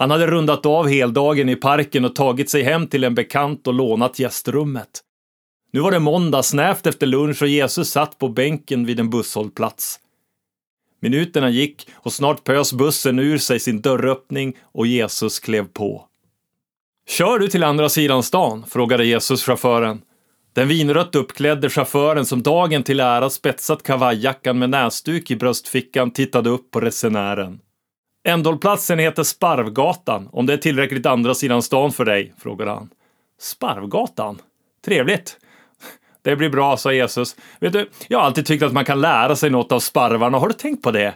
Han 0.00 0.10
hade 0.10 0.26
rundat 0.26 0.66
av 0.66 0.88
heldagen 0.88 1.48
i 1.48 1.56
parken 1.56 2.04
och 2.04 2.14
tagit 2.14 2.50
sig 2.50 2.62
hem 2.62 2.86
till 2.86 3.04
en 3.04 3.14
bekant 3.14 3.66
och 3.66 3.74
lånat 3.74 4.18
gästrummet. 4.18 4.88
Nu 5.72 5.80
var 5.80 5.90
det 5.90 5.98
måndag 5.98 6.42
snävt 6.42 6.86
efter 6.86 7.06
lunch 7.06 7.42
och 7.42 7.48
Jesus 7.48 7.90
satt 7.90 8.18
på 8.18 8.28
bänken 8.28 8.86
vid 8.86 9.00
en 9.00 9.10
busshållplats. 9.10 9.98
Minuterna 11.00 11.50
gick 11.50 11.88
och 11.92 12.12
snart 12.12 12.44
pös 12.44 12.72
bussen 12.72 13.18
ur 13.18 13.38
sig 13.38 13.60
sin 13.60 13.80
dörröppning 13.80 14.56
och 14.62 14.86
Jesus 14.86 15.38
klev 15.38 15.66
på. 15.66 16.04
Kör 17.08 17.38
du 17.38 17.48
till 17.48 17.64
andra 17.64 17.88
sidan 17.88 18.22
stan? 18.22 18.64
frågade 18.68 19.04
Jesus 19.04 19.42
chauffören. 19.42 20.02
Den 20.52 20.68
vinrött 20.68 21.14
uppklädde 21.14 21.70
chauffören 21.70 22.26
som 22.26 22.42
dagen 22.42 22.82
till 22.82 23.00
ära 23.00 23.30
spetsat 23.30 23.82
kavajjackan 23.82 24.58
med 24.58 24.70
näsduk 24.70 25.30
i 25.30 25.36
bröstfickan 25.36 26.10
tittade 26.10 26.50
upp 26.50 26.70
på 26.70 26.80
resenären. 26.80 27.60
Ändhållplatsen 28.24 28.98
heter 28.98 29.22
Sparvgatan, 29.22 30.28
om 30.32 30.46
det 30.46 30.52
är 30.52 30.56
tillräckligt 30.56 31.06
andra 31.06 31.34
sidan 31.34 31.62
stan 31.62 31.92
för 31.92 32.04
dig, 32.04 32.32
frågade 32.38 32.70
han. 32.70 32.90
Sparvgatan? 33.40 34.38
Trevligt. 34.84 35.36
Det 36.22 36.36
blir 36.36 36.48
bra, 36.48 36.76
sa 36.76 36.92
Jesus. 36.92 37.36
Vet 37.60 37.72
du, 37.72 37.90
jag 38.08 38.18
har 38.18 38.26
alltid 38.26 38.46
tyckt 38.46 38.62
att 38.62 38.72
man 38.72 38.84
kan 38.84 39.00
lära 39.00 39.36
sig 39.36 39.50
något 39.50 39.72
av 39.72 39.80
sparvarna. 39.80 40.38
Har 40.38 40.48
du 40.48 40.54
tänkt 40.54 40.82
på 40.82 40.90
det? 40.90 41.14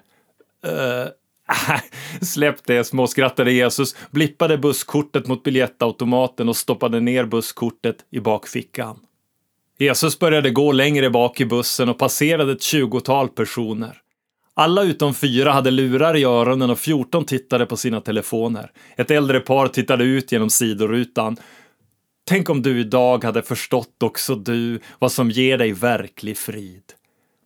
Uh, 0.66 1.08
Släpp 2.20 2.66
det, 2.66 2.84
småskrattade 2.84 3.52
Jesus, 3.52 3.96
blippade 4.10 4.58
busskortet 4.58 5.26
mot 5.26 5.42
biljettautomaten 5.42 6.48
och 6.48 6.56
stoppade 6.56 7.00
ner 7.00 7.24
busskortet 7.24 7.96
i 8.10 8.20
bakfickan. 8.20 8.98
Jesus 9.78 10.18
började 10.18 10.50
gå 10.50 10.72
längre 10.72 11.10
bak 11.10 11.40
i 11.40 11.44
bussen 11.44 11.88
och 11.88 11.98
passerade 11.98 12.52
ett 12.52 12.62
tjugotal 12.62 13.28
personer. 13.28 14.00
Alla 14.56 14.82
utom 14.82 15.14
fyra 15.14 15.52
hade 15.52 15.70
lurar 15.70 16.16
i 16.16 16.24
öronen 16.24 16.70
och 16.70 16.78
14 16.78 17.24
tittade 17.24 17.66
på 17.66 17.76
sina 17.76 18.00
telefoner. 18.00 18.70
Ett 18.96 19.10
äldre 19.10 19.40
par 19.40 19.68
tittade 19.68 20.04
ut 20.04 20.32
genom 20.32 20.50
sidorutan. 20.50 21.36
Tänk 22.26 22.50
om 22.50 22.62
du 22.62 22.80
idag 22.80 23.24
hade 23.24 23.42
förstått 23.42 24.02
också 24.02 24.34
du 24.34 24.80
vad 24.98 25.12
som 25.12 25.30
ger 25.30 25.58
dig 25.58 25.72
verklig 25.72 26.38
frid. 26.38 26.82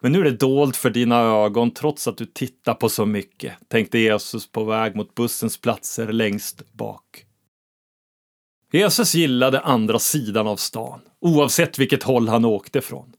Men 0.01 0.13
nu 0.13 0.21
är 0.21 0.25
det 0.25 0.31
dolt 0.31 0.77
för 0.77 0.91
dina 0.91 1.21
ögon 1.21 1.71
trots 1.71 2.09
att 2.09 2.17
du 2.17 2.27
tittar 2.27 2.75
på 2.75 2.89
så 2.89 3.07
mycket, 3.07 3.53
tänkte 3.69 3.99
Jesus 3.99 4.53
på 4.53 4.65
väg 4.65 4.97
mot 4.97 5.15
bussens 5.15 5.61
platser 5.61 6.13
längst 6.13 6.73
bak. 6.73 7.25
Jesus 8.73 9.15
gillade 9.15 9.61
andra 9.61 9.99
sidan 9.99 10.47
av 10.47 10.57
stan, 10.57 11.01
oavsett 11.21 11.79
vilket 11.79 12.03
håll 12.03 12.29
han 12.29 12.45
åkte 12.45 12.81
från. 12.81 13.13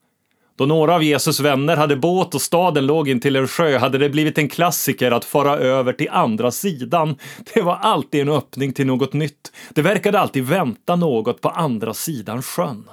Då 0.60 0.66
några 0.66 0.96
av 0.96 1.04
Jesus 1.04 1.40
vänner 1.40 1.78
hade 1.78 1.96
båt 1.96 2.36
och 2.36 2.42
staden 2.42 2.86
låg 2.86 3.10
intill 3.10 3.36
en 3.36 3.48
sjö 3.48 3.78
hade 3.78 3.98
det 3.98 4.10
blivit 4.10 4.38
en 4.38 4.50
klassiker 4.50 5.12
att 5.12 5.26
fara 5.26 5.58
över 5.58 5.94
till 5.94 6.10
andra 6.10 6.52
sidan. 6.52 7.16
Det 7.54 7.62
var 7.62 7.76
alltid 7.76 8.22
en 8.22 8.30
öppning 8.30 8.74
till 8.74 8.88
något 8.88 9.14
nytt. 9.14 9.52
Det 9.70 9.82
verkade 9.82 10.20
alltid 10.20 10.44
vänta 10.44 10.96
något 10.96 11.42
på 11.42 11.50
andra 11.50 11.94
sidan 11.94 12.42
sjön. 12.42 12.90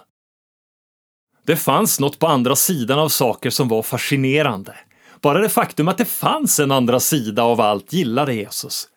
Det 1.46 1.56
fanns 1.56 2.00
något 2.00 2.18
på 2.18 2.26
andra 2.26 2.56
sidan 2.56 2.98
av 2.98 3.08
saker 3.08 3.50
som 3.50 3.68
var 3.68 3.82
fascinerande. 3.82 4.74
Bara 5.20 5.38
det 5.38 5.48
faktum 5.48 5.88
att 5.88 5.98
det 5.98 6.04
fanns 6.04 6.60
en 6.60 6.72
andra 6.72 7.00
sida 7.00 7.42
av 7.42 7.60
allt 7.60 7.92
gillade 7.92 8.34
Jesus. 8.34 8.88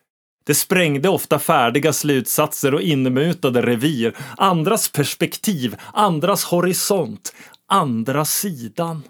Det 0.50 0.54
sprängde 0.54 1.08
ofta 1.08 1.38
färdiga 1.38 1.92
slutsatser 1.92 2.74
och 2.74 2.82
inmutade 2.82 3.62
revir, 3.62 4.16
andras 4.36 4.92
perspektiv, 4.92 5.76
andras 5.92 6.44
horisont, 6.44 7.34
andra 7.70 8.24
sidan. 8.24 9.02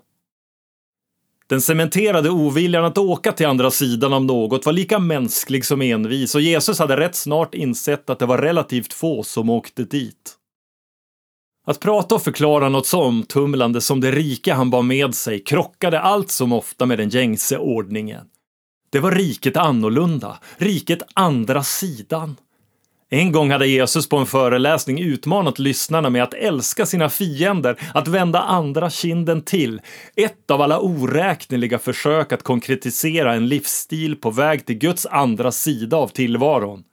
Den 1.46 1.60
cementerade 1.60 2.30
oviljan 2.30 2.84
att 2.84 2.98
åka 2.98 3.32
till 3.32 3.46
andra 3.46 3.70
sidan 3.70 4.12
av 4.12 4.24
något 4.24 4.66
var 4.66 4.72
lika 4.72 4.98
mänsklig 4.98 5.64
som 5.64 5.82
envis 5.82 6.34
och 6.34 6.40
Jesus 6.40 6.78
hade 6.78 6.96
rätt 6.96 7.14
snart 7.14 7.54
insett 7.54 8.10
att 8.10 8.18
det 8.18 8.26
var 8.26 8.38
relativt 8.38 8.92
få 8.92 9.22
som 9.22 9.50
åkte 9.50 9.84
dit. 9.84 10.36
Att 11.66 11.80
prata 11.80 12.14
och 12.14 12.22
förklara 12.22 12.68
något 12.68 12.86
så 12.86 13.02
omtumlande 13.02 13.80
som 13.80 14.00
det 14.00 14.10
rika 14.10 14.54
han 14.54 14.70
bar 14.70 14.82
med 14.82 15.14
sig 15.14 15.44
krockade 15.44 16.00
allt 16.00 16.30
som 16.30 16.52
ofta 16.52 16.86
med 16.86 16.98
den 16.98 17.08
gängse 17.08 17.58
ordningen. 17.58 18.26
Det 18.90 19.00
var 19.00 19.12
riket 19.12 19.56
annorlunda, 19.56 20.38
riket 20.56 21.02
andra 21.14 21.62
sidan. 21.62 22.36
En 23.12 23.32
gång 23.32 23.50
hade 23.50 23.66
Jesus 23.66 24.08
på 24.08 24.16
en 24.16 24.26
föreläsning 24.26 25.00
utmanat 25.00 25.58
lyssnarna 25.58 26.10
med 26.10 26.22
att 26.22 26.34
älska 26.34 26.86
sina 26.86 27.08
fiender, 27.08 27.80
att 27.94 28.08
vända 28.08 28.40
andra 28.40 28.90
kinden 28.90 29.42
till. 29.42 29.80
Ett 30.16 30.50
av 30.50 30.62
alla 30.62 30.78
oräkneliga 30.78 31.78
försök 31.78 32.32
att 32.32 32.42
konkretisera 32.42 33.34
en 33.34 33.48
livsstil 33.48 34.16
på 34.16 34.30
väg 34.30 34.66
till 34.66 34.78
Guds 34.78 35.06
andra 35.06 35.52
sida 35.52 35.96
av 35.96 36.08
tillvaron. 36.08 36.84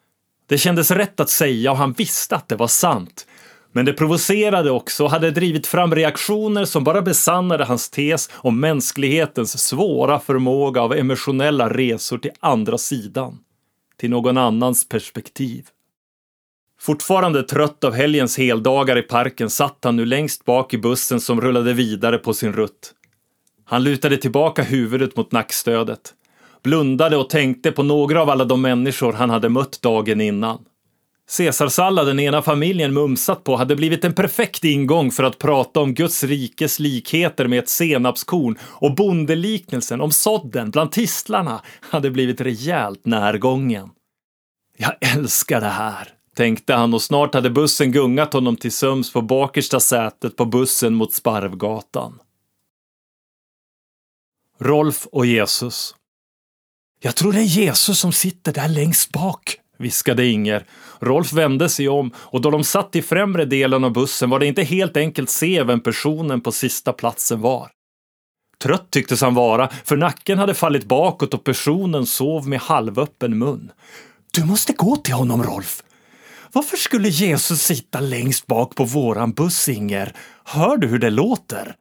Det 0.47 0.57
kändes 0.57 0.91
rätt 0.91 1.19
att 1.19 1.29
säga 1.29 1.71
och 1.71 1.77
han 1.77 1.93
visste 1.93 2.35
att 2.35 2.49
det 2.49 2.55
var 2.55 2.67
sant. 2.67 3.27
Men 3.71 3.85
det 3.85 3.93
provocerade 3.93 4.71
också 4.71 5.03
och 5.03 5.11
hade 5.11 5.31
drivit 5.31 5.67
fram 5.67 5.95
reaktioner 5.95 6.65
som 6.65 6.83
bara 6.83 7.01
besannade 7.01 7.65
hans 7.65 7.89
tes 7.89 8.29
om 8.33 8.59
mänsklighetens 8.59 9.67
svåra 9.67 10.19
förmåga 10.19 10.81
av 10.81 10.93
emotionella 10.93 11.69
resor 11.69 12.17
till 12.17 12.31
andra 12.39 12.77
sidan. 12.77 13.39
Till 13.97 14.09
någon 14.09 14.37
annans 14.37 14.89
perspektiv. 14.89 15.69
Fortfarande 16.79 17.43
trött 17.43 17.83
av 17.83 17.93
helgens 17.93 18.37
heldagar 18.37 18.97
i 18.97 19.01
parken 19.01 19.49
satt 19.49 19.77
han 19.83 19.95
nu 19.95 20.05
längst 20.05 20.45
bak 20.45 20.73
i 20.73 20.77
bussen 20.77 21.21
som 21.21 21.41
rullade 21.41 21.73
vidare 21.73 22.17
på 22.17 22.33
sin 22.33 22.53
rutt. 22.53 22.93
Han 23.65 23.83
lutade 23.83 24.17
tillbaka 24.17 24.63
huvudet 24.63 25.15
mot 25.15 25.31
nackstödet, 25.31 26.13
blundade 26.63 27.17
och 27.17 27.29
tänkte 27.29 27.71
på 27.71 27.83
några 27.83 28.21
av 28.21 28.29
alla 28.29 28.45
de 28.45 28.61
människor 28.61 29.13
han 29.13 29.29
hade 29.29 29.49
mött 29.49 29.81
dagen 29.81 30.21
innan. 30.21 30.59
Caesarsalladen 31.37 32.19
ena 32.19 32.41
familjen 32.41 32.93
mumsat 32.93 33.43
på 33.43 33.55
hade 33.55 33.75
blivit 33.75 34.05
en 34.05 34.13
perfekt 34.13 34.63
ingång 34.63 35.11
för 35.11 35.23
att 35.23 35.37
prata 35.37 35.79
om 35.79 35.93
Guds 35.93 36.23
rikes 36.23 36.79
likheter 36.79 37.47
med 37.47 37.59
ett 37.59 37.69
senapskorn 37.69 38.57
och 38.61 38.95
bondeliknelsen 38.95 40.01
om 40.01 40.11
sådden 40.11 40.71
bland 40.71 40.91
tistlarna 40.91 41.61
hade 41.81 42.11
blivit 42.11 42.41
rejält 42.41 43.05
närgången. 43.05 43.89
Jag 44.77 44.93
älskar 45.15 45.61
det 45.61 45.67
här, 45.67 46.07
tänkte 46.37 46.73
han 46.73 46.93
och 46.93 47.01
snart 47.01 47.33
hade 47.33 47.49
bussen 47.49 47.91
gungat 47.91 48.33
honom 48.33 48.55
till 48.55 48.71
söms 48.71 49.13
på 49.13 49.21
bakersta 49.21 49.79
sätet 49.79 50.35
på 50.35 50.45
bussen 50.45 50.93
mot 50.93 51.13
Sparvgatan. 51.13 52.19
Rolf 54.59 55.07
och 55.11 55.25
Jesus. 55.25 55.95
Jag 56.99 57.15
tror 57.15 57.33
det 57.33 57.39
är 57.39 57.43
Jesus 57.43 57.99
som 57.99 58.11
sitter 58.11 58.53
där 58.53 58.67
längst 58.67 59.11
bak, 59.11 59.57
viskade 59.77 60.25
Inger. 60.25 60.65
Rolf 60.99 61.33
vände 61.33 61.69
sig 61.69 61.89
om 61.89 62.11
och 62.17 62.41
då 62.41 62.49
de 62.49 62.63
satt 62.63 62.95
i 62.95 63.01
främre 63.01 63.45
delen 63.45 63.83
av 63.83 63.93
bussen 63.93 64.29
var 64.29 64.39
det 64.39 64.45
inte 64.45 64.63
helt 64.63 64.97
enkelt 64.97 65.29
se 65.29 65.63
vem 65.63 65.79
personen 65.79 66.41
på 66.41 66.51
sista 66.51 66.93
platsen 66.93 67.41
var. 67.41 67.71
Trött 68.63 68.91
tycktes 68.91 69.21
han 69.21 69.35
vara, 69.35 69.69
för 69.83 69.97
nacken 69.97 70.37
hade 70.37 70.53
fallit 70.53 70.85
bakåt 70.85 71.33
och 71.33 71.43
personen 71.43 72.05
sov 72.05 72.47
med 72.47 72.59
halvöppen 72.59 73.37
mun. 73.37 73.71
Du 74.33 74.45
måste 74.45 74.73
gå 74.73 74.95
till 74.95 75.13
honom, 75.13 75.43
Rolf, 75.43 75.83
varför 76.57 76.77
skulle 76.77 77.09
Jesus 77.09 77.61
sitta 77.61 77.99
längst 77.99 78.47
bak 78.47 78.75
på 78.75 78.83
våran 78.83 79.31
buss, 79.31 79.69
Inger? 79.69 80.13
Hör 80.43 80.77
du 80.77 80.87
hur 80.87 80.99
det 80.99 81.09
låter? 81.09 81.75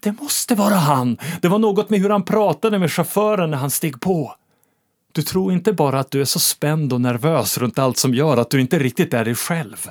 Det 0.00 0.12
måste 0.20 0.54
vara 0.54 0.74
han. 0.74 1.18
Det 1.42 1.48
var 1.48 1.58
något 1.58 1.90
med 1.90 2.00
hur 2.00 2.10
han 2.10 2.24
pratade 2.24 2.78
med 2.78 2.92
chauffören 2.92 3.50
när 3.50 3.58
han 3.58 3.70
steg 3.70 4.00
på. 4.00 4.34
Du 5.12 5.22
tror 5.22 5.52
inte 5.52 5.72
bara 5.72 6.00
att 6.00 6.10
du 6.10 6.20
är 6.20 6.24
så 6.24 6.38
spänd 6.38 6.92
och 6.92 7.00
nervös 7.00 7.58
runt 7.58 7.78
allt 7.78 7.96
som 7.96 8.14
gör 8.14 8.36
att 8.36 8.50
du 8.50 8.60
inte 8.60 8.78
riktigt 8.78 9.14
är 9.14 9.24
dig 9.24 9.34
själv. 9.34 9.90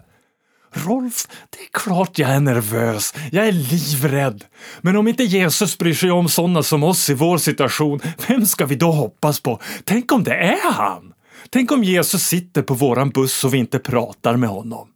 Rolf, 0.73 1.27
det 1.49 1.59
är 1.59 1.79
klart 1.79 2.19
jag 2.19 2.29
är 2.29 2.39
nervös. 2.39 3.13
Jag 3.31 3.47
är 3.47 3.51
livrädd. 3.51 4.45
Men 4.81 4.95
om 4.95 5.07
inte 5.07 5.23
Jesus 5.23 5.77
bryr 5.77 5.93
sig 5.93 6.11
om 6.11 6.29
sådana 6.29 6.63
som 6.63 6.83
oss 6.83 7.09
i 7.09 7.13
vår 7.13 7.37
situation, 7.37 7.99
vem 8.27 8.45
ska 8.45 8.65
vi 8.65 8.75
då 8.75 8.91
hoppas 8.91 9.39
på? 9.39 9.59
Tänk 9.83 10.11
om 10.11 10.23
det 10.23 10.35
är 10.35 10.71
han? 10.71 11.13
Tänk 11.51 11.71
om 11.71 11.83
Jesus 11.83 12.21
sitter 12.21 12.61
på 12.61 12.73
våran 12.73 13.09
buss 13.09 13.43
och 13.43 13.53
vi 13.53 13.57
inte 13.57 13.79
pratar 13.79 14.35
med 14.35 14.49
honom? 14.49 14.87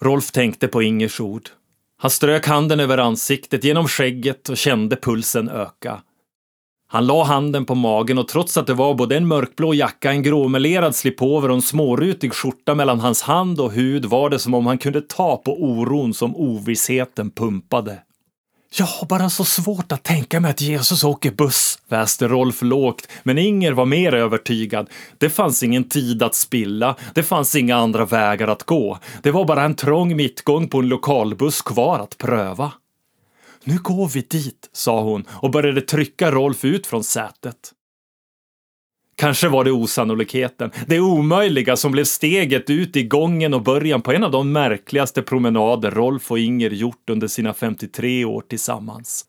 Rolf 0.00 0.32
tänkte 0.32 0.68
på 0.68 0.82
Ingers 0.82 1.20
ord. 1.20 1.48
Han 1.98 2.10
strök 2.10 2.46
handen 2.46 2.80
över 2.80 2.98
ansiktet 2.98 3.64
genom 3.64 3.88
skägget 3.88 4.48
och 4.48 4.56
kände 4.56 4.96
pulsen 4.96 5.48
öka. 5.48 6.02
Han 6.88 7.06
la 7.06 7.24
handen 7.24 7.64
på 7.64 7.74
magen 7.74 8.18
och 8.18 8.28
trots 8.28 8.56
att 8.56 8.66
det 8.66 8.74
var 8.74 8.94
både 8.94 9.16
en 9.16 9.28
mörkblå 9.28 9.74
jacka, 9.74 10.10
en 10.10 10.22
gråmelerad 10.22 10.94
slipover 10.94 11.48
och 11.48 11.54
en 11.54 11.62
smårutig 11.62 12.32
skjorta 12.34 12.74
mellan 12.74 13.00
hans 13.00 13.22
hand 13.22 13.60
och 13.60 13.72
hud 13.72 14.04
var 14.04 14.30
det 14.30 14.38
som 14.38 14.54
om 14.54 14.66
han 14.66 14.78
kunde 14.78 15.00
ta 15.00 15.36
på 15.36 15.62
oron 15.62 16.14
som 16.14 16.36
ovissheten 16.36 17.30
pumpade. 17.30 18.02
Jag 18.78 18.86
har 18.86 19.06
bara 19.06 19.30
så 19.30 19.44
svårt 19.44 19.92
att 19.92 20.02
tänka 20.02 20.40
mig 20.40 20.50
att 20.50 20.60
Jesus 20.60 21.04
åker 21.04 21.30
buss, 21.30 21.78
väste 21.88 22.28
Rolf 22.28 22.62
lågt, 22.62 23.08
men 23.22 23.38
Inger 23.38 23.72
var 23.72 23.86
mer 23.86 24.14
övertygad. 24.14 24.90
Det 25.18 25.30
fanns 25.30 25.62
ingen 25.62 25.84
tid 25.84 26.22
att 26.22 26.34
spilla, 26.34 26.96
det 27.14 27.22
fanns 27.22 27.54
inga 27.56 27.76
andra 27.76 28.04
vägar 28.04 28.48
att 28.48 28.62
gå. 28.62 28.98
Det 29.22 29.30
var 29.30 29.44
bara 29.44 29.62
en 29.62 29.74
trång 29.74 30.16
mittgång 30.16 30.68
på 30.68 30.78
en 30.78 30.88
lokalbuss 30.88 31.62
kvar 31.62 31.98
att 31.98 32.18
pröva. 32.18 32.72
Nu 33.64 33.78
går 33.78 34.08
vi 34.08 34.20
dit, 34.20 34.70
sa 34.72 35.00
hon 35.02 35.24
och 35.30 35.50
började 35.50 35.80
trycka 35.80 36.30
Rolf 36.30 36.64
ut 36.64 36.86
från 36.86 37.04
sätet. 37.04 37.72
Kanske 39.20 39.48
var 39.48 39.64
det 39.64 39.72
osannolikheten, 39.72 40.70
det 40.86 41.00
omöjliga 41.00 41.76
som 41.76 41.92
blev 41.92 42.04
steget 42.04 42.70
ut 42.70 42.96
i 42.96 43.02
gången 43.02 43.54
och 43.54 43.62
början 43.62 44.02
på 44.02 44.12
en 44.12 44.24
av 44.24 44.30
de 44.30 44.52
märkligaste 44.52 45.22
promenader 45.22 45.90
Rolf 45.90 46.30
och 46.30 46.38
Inger 46.38 46.70
gjort 46.70 47.10
under 47.10 47.28
sina 47.28 47.54
53 47.54 48.24
år 48.24 48.42
tillsammans. 48.48 49.24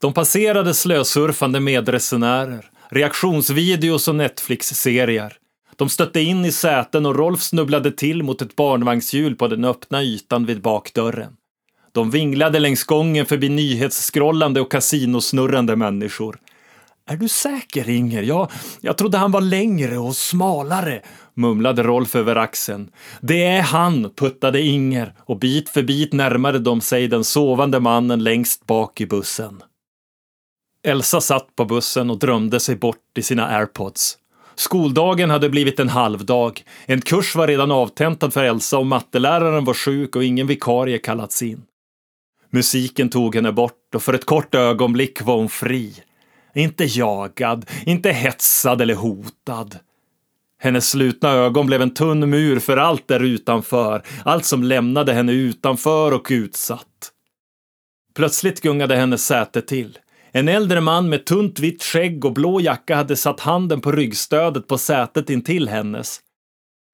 De 0.00 0.12
passerade 0.12 0.74
slösurfande 0.74 1.60
medresenärer, 1.60 2.70
reaktionsvideos 2.88 4.08
och 4.08 4.14
Netflix-serier. 4.14 5.32
De 5.76 5.88
stötte 5.88 6.20
in 6.20 6.44
i 6.44 6.52
säten 6.52 7.06
och 7.06 7.16
Rolf 7.16 7.40
snubblade 7.40 7.92
till 7.92 8.22
mot 8.22 8.42
ett 8.42 8.56
barnvagnshjul 8.56 9.36
på 9.36 9.48
den 9.48 9.64
öppna 9.64 10.02
ytan 10.02 10.46
vid 10.46 10.62
bakdörren. 10.62 11.32
De 11.92 12.10
vinglade 12.10 12.58
längs 12.58 12.84
gången 12.84 13.26
förbi 13.26 13.48
nyhetsskrollande 13.48 14.60
och 14.60 14.70
kasinosnurrande 14.70 15.76
människor. 15.76 16.38
Är 17.10 17.16
du 17.16 17.28
säker, 17.28 17.88
Inger? 17.88 18.22
Jag, 18.22 18.50
jag 18.80 18.98
trodde 18.98 19.18
han 19.18 19.32
var 19.32 19.40
längre 19.40 19.98
och 19.98 20.16
smalare, 20.16 21.02
mumlade 21.34 21.82
Rolf 21.82 22.16
över 22.16 22.36
axeln. 22.36 22.90
Det 23.20 23.44
är 23.44 23.62
han, 23.62 24.10
puttade 24.16 24.60
Inger 24.62 25.14
och 25.18 25.38
bit 25.38 25.68
för 25.68 25.82
bit 25.82 26.12
närmade 26.12 26.58
de 26.58 26.80
sig 26.80 27.08
den 27.08 27.24
sovande 27.24 27.80
mannen 27.80 28.24
längst 28.24 28.66
bak 28.66 29.00
i 29.00 29.06
bussen. 29.06 29.62
Elsa 30.86 31.20
satt 31.20 31.56
på 31.56 31.64
bussen 31.64 32.10
och 32.10 32.18
drömde 32.18 32.60
sig 32.60 32.76
bort 32.76 33.18
i 33.18 33.22
sina 33.22 33.46
airpods. 33.46 34.18
Skoldagen 34.54 35.30
hade 35.30 35.50
blivit 35.50 35.80
en 35.80 35.88
halvdag. 35.88 36.62
En 36.86 37.00
kurs 37.00 37.36
var 37.36 37.46
redan 37.46 37.70
avtentad 37.70 38.30
för 38.30 38.44
Elsa 38.44 38.78
och 38.78 38.86
matteläraren 38.86 39.64
var 39.64 39.74
sjuk 39.74 40.16
och 40.16 40.24
ingen 40.24 40.46
vikarie 40.46 40.98
kallats 40.98 41.42
in. 41.42 41.62
Musiken 42.50 43.08
tog 43.08 43.34
henne 43.34 43.52
bort 43.52 43.94
och 43.94 44.02
för 44.02 44.14
ett 44.14 44.26
kort 44.26 44.54
ögonblick 44.54 45.22
var 45.22 45.36
hon 45.36 45.48
fri. 45.48 45.94
Inte 46.54 46.84
jagad, 46.84 47.66
inte 47.86 48.10
hetsad 48.10 48.80
eller 48.80 48.94
hotad. 48.94 49.78
Hennes 50.62 50.90
slutna 50.90 51.30
ögon 51.30 51.66
blev 51.66 51.82
en 51.82 51.94
tunn 51.94 52.30
mur 52.30 52.58
för 52.58 52.76
allt 52.76 53.08
där 53.08 53.20
utanför, 53.20 54.02
allt 54.24 54.44
som 54.44 54.64
lämnade 54.64 55.12
henne 55.12 55.32
utanför 55.32 56.12
och 56.12 56.26
utsatt. 56.30 57.12
Plötsligt 58.14 58.60
gungade 58.60 58.96
hennes 58.96 59.26
säte 59.26 59.62
till. 59.62 59.98
En 60.32 60.48
äldre 60.48 60.80
man 60.80 61.08
med 61.08 61.24
tunt 61.24 61.58
vitt 61.58 61.82
skägg 61.82 62.24
och 62.24 62.32
blå 62.32 62.60
jacka 62.60 62.96
hade 62.96 63.16
satt 63.16 63.40
handen 63.40 63.80
på 63.80 63.92
ryggstödet 63.92 64.66
på 64.68 64.78
sätet 64.78 65.30
intill 65.30 65.68
hennes. 65.68 66.20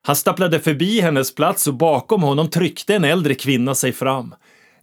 Han 0.06 0.16
stapplade 0.16 0.60
förbi 0.60 1.00
hennes 1.00 1.34
plats 1.34 1.66
och 1.66 1.74
bakom 1.74 2.22
honom 2.22 2.50
tryckte 2.50 2.94
en 2.94 3.04
äldre 3.04 3.34
kvinna 3.34 3.74
sig 3.74 3.92
fram. 3.92 4.34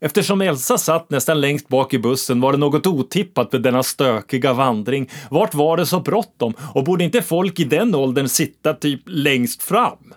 Eftersom 0.06 0.42
Elsa 0.42 0.78
satt 0.78 1.10
nästan 1.10 1.42
längst 1.42 1.68
bak 1.68 1.94
i 1.94 2.00
bussen 2.00 2.42
var 2.42 2.52
det 2.52 2.58
något 2.58 2.88
otippat 2.88 3.52
med 3.52 3.62
denna 3.62 3.84
stökiga 3.84 4.54
vandring. 4.54 5.10
Vart 5.32 5.54
var 5.54 5.78
det 5.78 5.86
så 5.86 6.00
bråttom? 6.00 6.54
Och 6.74 6.84
borde 6.84 7.04
inte 7.04 7.22
folk 7.22 7.60
i 7.60 7.64
den 7.64 7.96
åldern 7.96 8.28
sitta 8.28 8.74
typ 8.74 9.02
längst 9.06 9.64
fram? 9.64 10.14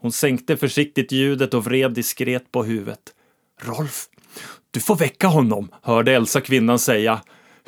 Hon 0.00 0.12
sänkte 0.12 0.56
försiktigt 0.56 1.12
ljudet 1.12 1.54
och 1.54 1.64
vred 1.64 1.92
diskret 1.92 2.52
på 2.52 2.64
huvudet. 2.64 3.00
Rolf, 3.60 4.04
du 4.70 4.80
får 4.80 4.96
väcka 4.96 5.28
honom, 5.28 5.68
hörde 5.82 6.12
Elsa 6.12 6.40
kvinnan 6.40 6.78
säga. 6.78 7.20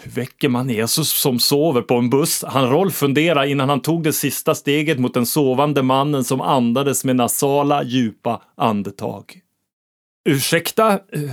Hur 0.02 0.10
väcker 0.10 0.48
man 0.48 0.70
Jesus 0.70 1.10
som 1.10 1.38
sover 1.38 1.82
på 1.82 1.94
en 1.94 2.10
buss? 2.10 2.44
Han 2.46 2.70
Rolf 2.70 2.94
fundera 2.94 3.46
innan 3.46 3.68
han 3.68 3.80
tog 3.80 4.02
det 4.02 4.12
sista 4.12 4.54
steget 4.54 4.98
mot 4.98 5.14
den 5.14 5.26
sovande 5.26 5.82
mannen 5.82 6.24
som 6.24 6.40
andades 6.40 7.04
med 7.04 7.16
nasala, 7.16 7.84
djupa 7.84 8.42
andetag. 8.54 9.43
Ursäkta? 10.24 10.92
Eh, 10.92 11.30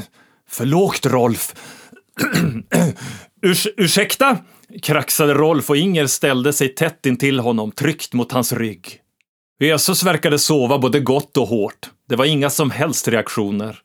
För 0.49 0.65
lågt, 0.65 1.05
Rolf. 1.05 1.53
Urs 3.41 3.67
ursäkta? 3.77 4.37
kraxade 4.81 5.33
Rolf 5.33 5.69
och 5.69 5.77
Inger 5.77 6.07
ställde 6.07 6.53
sig 6.53 6.69
tätt 6.75 7.05
intill 7.05 7.39
honom, 7.39 7.71
tryckt 7.71 8.13
mot 8.13 8.31
hans 8.31 8.53
rygg. 8.53 9.01
Jesus 9.59 10.03
verkade 10.03 10.39
sova 10.39 10.77
både 10.79 10.99
gott 10.99 11.37
och 11.37 11.47
hårt. 11.47 11.89
Det 12.09 12.15
var 12.15 12.25
inga 12.25 12.49
som 12.49 12.71
helst 12.71 13.07
reaktioner. 13.07 13.79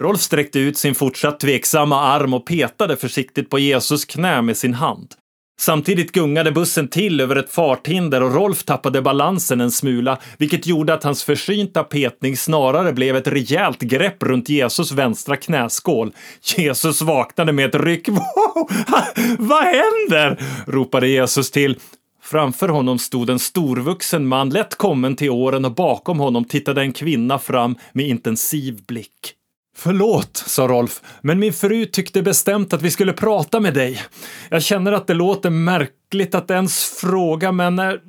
Rolf 0.00 0.20
sträckte 0.20 0.58
ut 0.58 0.78
sin 0.78 0.94
fortsatt 0.94 1.40
tveksamma 1.40 2.00
arm 2.00 2.34
och 2.34 2.46
petade 2.46 2.96
försiktigt 2.96 3.50
på 3.50 3.58
Jesus 3.58 4.04
knä 4.04 4.42
med 4.42 4.56
sin 4.56 4.74
hand. 4.74 5.14
Samtidigt 5.60 6.12
gungade 6.12 6.52
bussen 6.52 6.88
till 6.88 7.20
över 7.20 7.36
ett 7.36 7.50
farthinder 7.50 8.22
och 8.22 8.34
Rolf 8.34 8.64
tappade 8.64 9.02
balansen 9.02 9.60
en 9.60 9.70
smula, 9.70 10.18
vilket 10.38 10.66
gjorde 10.66 10.94
att 10.94 11.04
hans 11.04 11.24
försynta 11.24 11.84
petning 11.84 12.36
snarare 12.36 12.92
blev 12.92 13.16
ett 13.16 13.26
rejält 13.26 13.80
grepp 13.80 14.22
runt 14.22 14.48
Jesus 14.48 14.92
vänstra 14.92 15.36
knäskål. 15.36 16.12
Jesus 16.56 17.02
vaknade 17.02 17.52
med 17.52 17.74
ett 17.74 17.82
ryck. 17.82 18.08
Wow, 18.18 18.68
vad 19.38 19.64
händer? 19.64 20.38
ropade 20.66 21.08
Jesus 21.08 21.50
till. 21.50 21.78
Framför 22.22 22.68
honom 22.68 22.98
stod 22.98 23.30
en 23.30 23.38
storvuxen 23.38 24.26
man, 24.26 24.50
lätt 24.50 24.74
kommen 24.74 25.16
till 25.16 25.30
åren 25.30 25.64
och 25.64 25.74
bakom 25.74 26.18
honom 26.18 26.44
tittade 26.44 26.80
en 26.80 26.92
kvinna 26.92 27.38
fram 27.38 27.76
med 27.92 28.08
intensiv 28.08 28.84
blick. 28.86 29.37
Förlåt, 29.80 30.36
sa 30.36 30.68
Rolf, 30.68 31.02
men 31.20 31.38
min 31.38 31.52
fru 31.52 31.86
tyckte 31.86 32.22
bestämt 32.22 32.72
att 32.72 32.82
vi 32.82 32.90
skulle 32.90 33.12
prata 33.12 33.60
med 33.60 33.74
dig. 33.74 34.02
Jag 34.48 34.62
känner 34.62 34.92
att 34.92 35.06
det 35.06 35.14
låter 35.14 35.50
märkligt 35.50 36.34
att 36.34 36.50
ens 36.50 36.84
fråga, 36.84 37.52
men 37.52 37.78
är... 37.78 38.00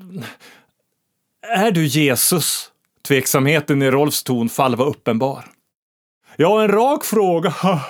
Är 1.55 1.71
du 1.71 1.86
Jesus? 1.86 2.71
Tveksamheten 3.08 3.82
i 3.82 3.91
Rolfs 3.91 4.23
tonfall 4.23 4.75
var 4.75 4.86
uppenbar. 4.86 5.45
Ja, 6.36 6.62
en 6.63 6.67
rak 6.67 7.05
fråga 7.05 7.53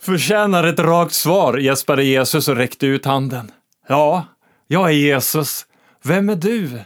förtjänar 0.00 0.64
ett 0.64 0.80
rakt 0.80 1.14
svar, 1.14 1.58
gäspade 1.58 2.04
Jesus 2.04 2.48
och 2.48 2.56
räckte 2.56 2.86
ut 2.86 3.04
handen. 3.04 3.50
Ja, 3.88 4.26
jag 4.66 4.88
är 4.88 4.94
Jesus. 4.94 5.66
Vem 6.02 6.28
är 6.28 6.36
du? 6.36 6.80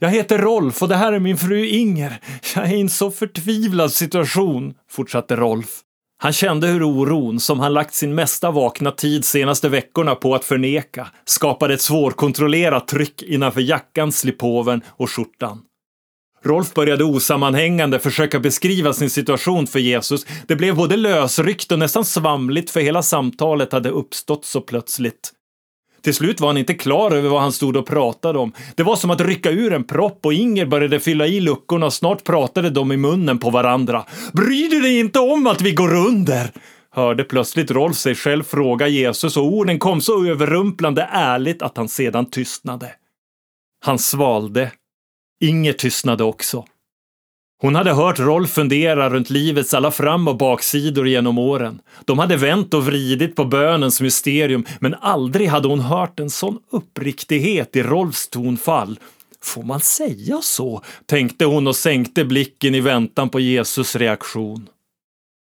Jag 0.00 0.10
heter 0.10 0.38
Rolf 0.38 0.82
och 0.82 0.88
det 0.88 0.96
här 0.96 1.12
är 1.12 1.18
min 1.18 1.38
fru 1.38 1.66
Inger. 1.66 2.20
Jag 2.54 2.64
är 2.64 2.74
i 2.74 2.80
en 2.80 2.88
så 2.88 3.10
förtvivlad 3.10 3.92
situation, 3.92 4.74
fortsatte 4.90 5.36
Rolf. 5.36 5.68
Han 6.22 6.32
kände 6.32 6.66
hur 6.66 6.82
oron, 6.82 7.40
som 7.40 7.60
han 7.60 7.74
lagt 7.74 7.94
sin 7.94 8.14
mesta 8.14 8.50
vakna 8.50 8.90
tid 8.90 9.24
senaste 9.24 9.68
veckorna 9.68 10.14
på 10.14 10.34
att 10.34 10.44
förneka, 10.44 11.08
skapade 11.24 11.74
ett 11.74 11.80
svårkontrollerat 11.80 12.88
tryck 12.88 13.22
innanför 13.22 13.60
jackan, 13.60 14.12
slipoven 14.12 14.82
och 14.88 15.10
skjortan. 15.10 15.60
Rolf 16.44 16.74
började 16.74 17.04
osammanhängande 17.04 17.98
försöka 17.98 18.40
beskriva 18.40 18.92
sin 18.92 19.10
situation 19.10 19.66
för 19.66 19.78
Jesus. 19.78 20.26
Det 20.46 20.56
blev 20.56 20.76
både 20.76 20.96
lösryckt 20.96 21.72
och 21.72 21.78
nästan 21.78 22.04
svamligt 22.04 22.70
för 22.70 22.80
hela 22.80 23.02
samtalet 23.02 23.72
hade 23.72 23.90
uppstått 23.90 24.44
så 24.44 24.60
plötsligt. 24.60 25.32
Till 26.02 26.14
slut 26.14 26.40
var 26.40 26.48
han 26.48 26.56
inte 26.56 26.74
klar 26.74 27.10
över 27.10 27.28
vad 27.28 27.40
han 27.40 27.52
stod 27.52 27.76
och 27.76 27.86
pratade 27.86 28.38
om. 28.38 28.52
Det 28.74 28.82
var 28.82 28.96
som 28.96 29.10
att 29.10 29.20
rycka 29.20 29.50
ur 29.50 29.72
en 29.72 29.84
propp 29.84 30.26
och 30.26 30.32
Inger 30.32 30.66
började 30.66 31.00
fylla 31.00 31.26
i 31.26 31.40
luckorna 31.40 31.86
och 31.86 31.92
snart 31.92 32.24
pratade 32.24 32.70
de 32.70 32.92
i 32.92 32.96
munnen 32.96 33.38
på 33.38 33.50
varandra. 33.50 34.04
Bryr 34.32 34.70
du 34.70 34.80
dig 34.80 34.98
inte 34.98 35.18
om 35.18 35.46
att 35.46 35.60
vi 35.60 35.72
går 35.72 35.94
under? 35.94 36.50
Hörde 36.90 37.24
plötsligt 37.24 37.70
Rolf 37.70 37.96
sig 37.96 38.14
själv 38.14 38.42
fråga 38.42 38.88
Jesus 38.88 39.36
och 39.36 39.44
orden 39.44 39.78
kom 39.78 40.00
så 40.00 40.26
överrumplande 40.26 41.08
ärligt 41.12 41.62
att 41.62 41.76
han 41.76 41.88
sedan 41.88 42.30
tystnade. 42.30 42.92
Han 43.84 43.98
svalde. 43.98 44.72
Inger 45.40 45.72
tystnade 45.72 46.24
också. 46.24 46.64
Hon 47.60 47.74
hade 47.74 47.92
hört 47.92 48.18
Rolf 48.18 48.50
fundera 48.50 49.10
runt 49.10 49.30
livets 49.30 49.74
alla 49.74 49.90
fram 49.90 50.28
och 50.28 50.36
baksidor 50.36 51.08
genom 51.08 51.38
åren. 51.38 51.80
De 52.04 52.18
hade 52.18 52.36
vänt 52.36 52.74
och 52.74 52.86
vridit 52.86 53.36
på 53.36 53.44
bönens 53.44 54.00
mysterium, 54.00 54.64
men 54.80 54.94
aldrig 54.94 55.48
hade 55.48 55.68
hon 55.68 55.80
hört 55.80 56.20
en 56.20 56.30
sån 56.30 56.58
uppriktighet 56.70 57.76
i 57.76 57.82
Rolfs 57.82 58.28
tonfall. 58.28 58.98
Får 59.42 59.62
man 59.62 59.80
säga 59.80 60.38
så? 60.42 60.82
tänkte 61.06 61.44
hon 61.44 61.66
och 61.66 61.76
sänkte 61.76 62.24
blicken 62.24 62.74
i 62.74 62.80
väntan 62.80 63.28
på 63.28 63.40
Jesus 63.40 63.96
reaktion. 63.96 64.68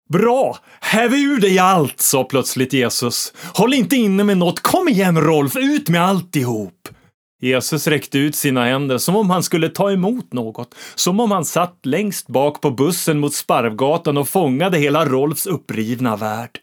Bra! 0.09 0.59
Häv 0.81 1.15
ur 1.15 1.41
dig 1.41 1.59
allt, 1.59 2.01
sa 2.01 2.25
plötsligt 2.25 2.73
Jesus. 2.73 3.33
Håll 3.55 3.75
inte 3.75 3.97
inne 3.97 4.25
med 4.25 4.39
något. 4.39 4.61
Kom 4.61 4.89
igen 4.89 5.21
Rolf, 5.21 5.57
ut 5.57 5.89
med 5.89 6.03
alltihop! 6.03 6.89
Jesus 7.41 7.87
räckte 7.87 8.19
ut 8.19 8.37
sina 8.37 8.65
händer 8.65 8.99
som 8.99 9.17
om 9.17 9.31
han 9.31 9.43
skulle 9.43 9.69
ta 9.69 9.93
emot 9.93 10.33
något, 10.33 10.75
som 10.95 11.21
om 11.21 11.31
han 11.31 11.45
satt 11.45 11.79
längst 11.83 12.27
bak 12.27 12.61
på 12.61 12.71
bussen 12.71 13.19
mot 13.19 13.35
Sparvgatan 13.35 14.17
och 14.17 14.29
fångade 14.29 14.79
hela 14.79 15.05
Rolfs 15.05 15.47
upprivna 15.47 16.17
värld. 16.17 16.59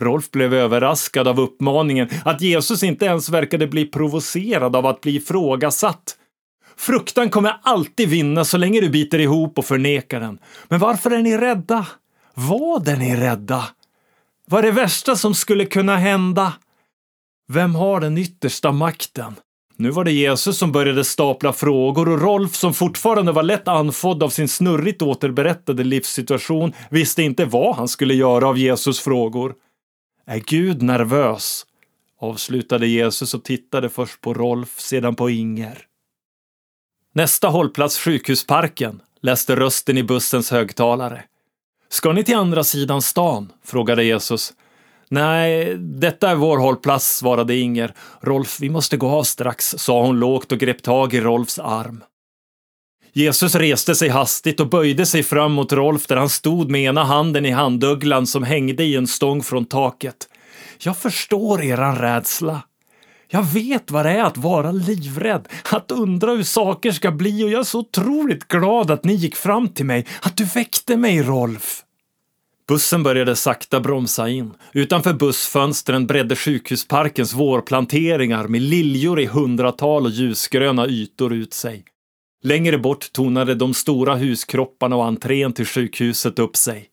Rolf 0.00 0.30
blev 0.30 0.54
överraskad 0.54 1.28
av 1.28 1.40
uppmaningen 1.40 2.08
att 2.24 2.40
Jesus 2.40 2.82
inte 2.82 3.04
ens 3.04 3.28
verkade 3.28 3.66
bli 3.66 3.84
provocerad 3.84 4.76
av 4.76 4.86
att 4.86 5.00
bli 5.00 5.16
ifrågasatt. 5.16 6.16
Fruktan 6.76 7.30
kommer 7.30 7.60
alltid 7.62 8.08
vinna 8.08 8.44
så 8.44 8.56
länge 8.56 8.80
du 8.80 8.88
biter 8.88 9.18
ihop 9.18 9.58
och 9.58 9.64
förnekar 9.64 10.20
den. 10.20 10.38
Men 10.68 10.80
varför 10.80 11.10
är 11.10 11.22
ni 11.22 11.36
rädda? 11.36 11.86
Vad 12.34 12.88
är 12.88 12.96
ni 12.96 13.16
rädda? 13.16 13.64
Vad 14.46 14.58
är 14.58 14.62
det 14.62 14.72
värsta 14.72 15.16
som 15.16 15.34
skulle 15.34 15.64
kunna 15.64 15.96
hända? 15.96 16.52
Vem 17.48 17.74
har 17.74 18.00
den 18.00 18.18
yttersta 18.18 18.72
makten? 18.72 19.34
Nu 19.82 19.90
var 19.90 20.04
det 20.04 20.12
Jesus 20.12 20.58
som 20.58 20.72
började 20.72 21.04
stapla 21.04 21.52
frågor 21.52 22.08
och 22.08 22.20
Rolf, 22.20 22.54
som 22.54 22.74
fortfarande 22.74 23.32
var 23.32 23.42
lätt 23.42 23.68
anfodd 23.68 24.22
av 24.22 24.28
sin 24.28 24.48
snurrigt 24.48 25.02
återberättade 25.02 25.84
livssituation, 25.84 26.72
visste 26.90 27.22
inte 27.22 27.44
vad 27.44 27.76
han 27.76 27.88
skulle 27.88 28.14
göra 28.14 28.48
av 28.48 28.58
Jesus 28.58 29.00
frågor. 29.00 29.54
Är 30.26 30.38
Gud 30.38 30.82
nervös? 30.82 31.66
avslutade 32.20 32.86
Jesus 32.86 33.34
och 33.34 33.44
tittade 33.44 33.88
först 33.88 34.20
på 34.20 34.34
Rolf, 34.34 34.80
sedan 34.80 35.14
på 35.14 35.30
Inger. 35.30 35.78
Nästa 37.14 37.48
hållplats 37.48 37.98
Sjukhusparken, 37.98 39.00
läste 39.20 39.56
rösten 39.56 39.98
i 39.98 40.02
bussens 40.02 40.50
högtalare. 40.50 41.24
Ska 41.88 42.12
ni 42.12 42.24
till 42.24 42.36
andra 42.36 42.64
sidan 42.64 43.02
stan? 43.02 43.52
frågade 43.64 44.04
Jesus. 44.04 44.52
Nej, 45.12 45.74
detta 45.78 46.30
är 46.30 46.34
vår 46.34 46.58
hållplats, 46.58 47.16
svarade 47.16 47.56
Inger. 47.56 47.94
Rolf, 48.20 48.60
vi 48.60 48.70
måste 48.70 48.96
gå 48.96 49.08
av 49.08 49.22
strax, 49.22 49.74
sa 49.78 50.02
hon 50.02 50.20
lågt 50.20 50.52
och 50.52 50.58
grep 50.58 50.82
tag 50.82 51.14
i 51.14 51.20
Rolfs 51.20 51.58
arm. 51.58 52.04
Jesus 53.12 53.54
reste 53.54 53.94
sig 53.94 54.08
hastigt 54.08 54.60
och 54.60 54.68
böjde 54.68 55.06
sig 55.06 55.22
fram 55.22 55.52
mot 55.52 55.72
Rolf 55.72 56.06
där 56.06 56.16
han 56.16 56.28
stod 56.28 56.70
med 56.70 56.80
ena 56.80 57.04
handen 57.04 57.46
i 57.46 57.50
handugglan 57.50 58.26
som 58.26 58.42
hängde 58.42 58.84
i 58.84 58.96
en 58.96 59.06
stång 59.06 59.42
från 59.42 59.64
taket. 59.64 60.28
Jag 60.78 60.98
förstår 60.98 61.62
eran 61.62 61.98
rädsla. 61.98 62.62
Jag 63.28 63.42
vet 63.42 63.90
vad 63.90 64.06
det 64.06 64.10
är 64.10 64.24
att 64.24 64.36
vara 64.36 64.72
livrädd, 64.72 65.48
att 65.72 65.90
undra 65.90 66.30
hur 66.30 66.42
saker 66.42 66.92
ska 66.92 67.10
bli 67.10 67.44
och 67.44 67.50
jag 67.50 67.60
är 67.60 67.64
så 67.64 67.78
otroligt 67.78 68.48
glad 68.48 68.90
att 68.90 69.04
ni 69.04 69.14
gick 69.14 69.36
fram 69.36 69.68
till 69.68 69.86
mig, 69.86 70.06
att 70.22 70.36
du 70.36 70.44
väckte 70.44 70.96
mig, 70.96 71.22
Rolf. 71.22 71.84
Bussen 72.68 73.02
började 73.02 73.36
sakta 73.36 73.80
bromsa 73.80 74.28
in. 74.28 74.54
Utanför 74.72 75.12
bussfönstren 75.12 76.06
bredde 76.06 76.36
sjukhusparkens 76.36 77.34
vårplanteringar 77.34 78.48
med 78.48 78.62
liljor 78.62 79.20
i 79.20 79.26
hundratal 79.26 80.04
och 80.04 80.10
ljusgröna 80.10 80.86
ytor 80.86 81.32
ut 81.32 81.54
sig. 81.54 81.84
Längre 82.42 82.78
bort 82.78 83.12
tonade 83.12 83.54
de 83.54 83.74
stora 83.74 84.14
huskropparna 84.14 84.96
och 84.96 85.04
entrén 85.04 85.52
till 85.52 85.66
sjukhuset 85.66 86.38
upp 86.38 86.56
sig. 86.56 86.88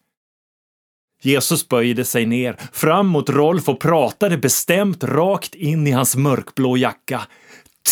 Jesus 1.22 1.70
böjde 1.70 2.06
sig 2.06 2.26
ner, 2.26 2.58
fram 2.74 3.08
mot 3.08 3.30
Rolf 3.30 3.70
och 3.70 3.80
pratade 3.80 4.38
bestämt 4.38 5.04
rakt 5.04 5.56
in 5.56 5.88
i 5.88 5.92
hans 5.92 6.16
mörkblå 6.16 6.78
jacka. 6.78 7.22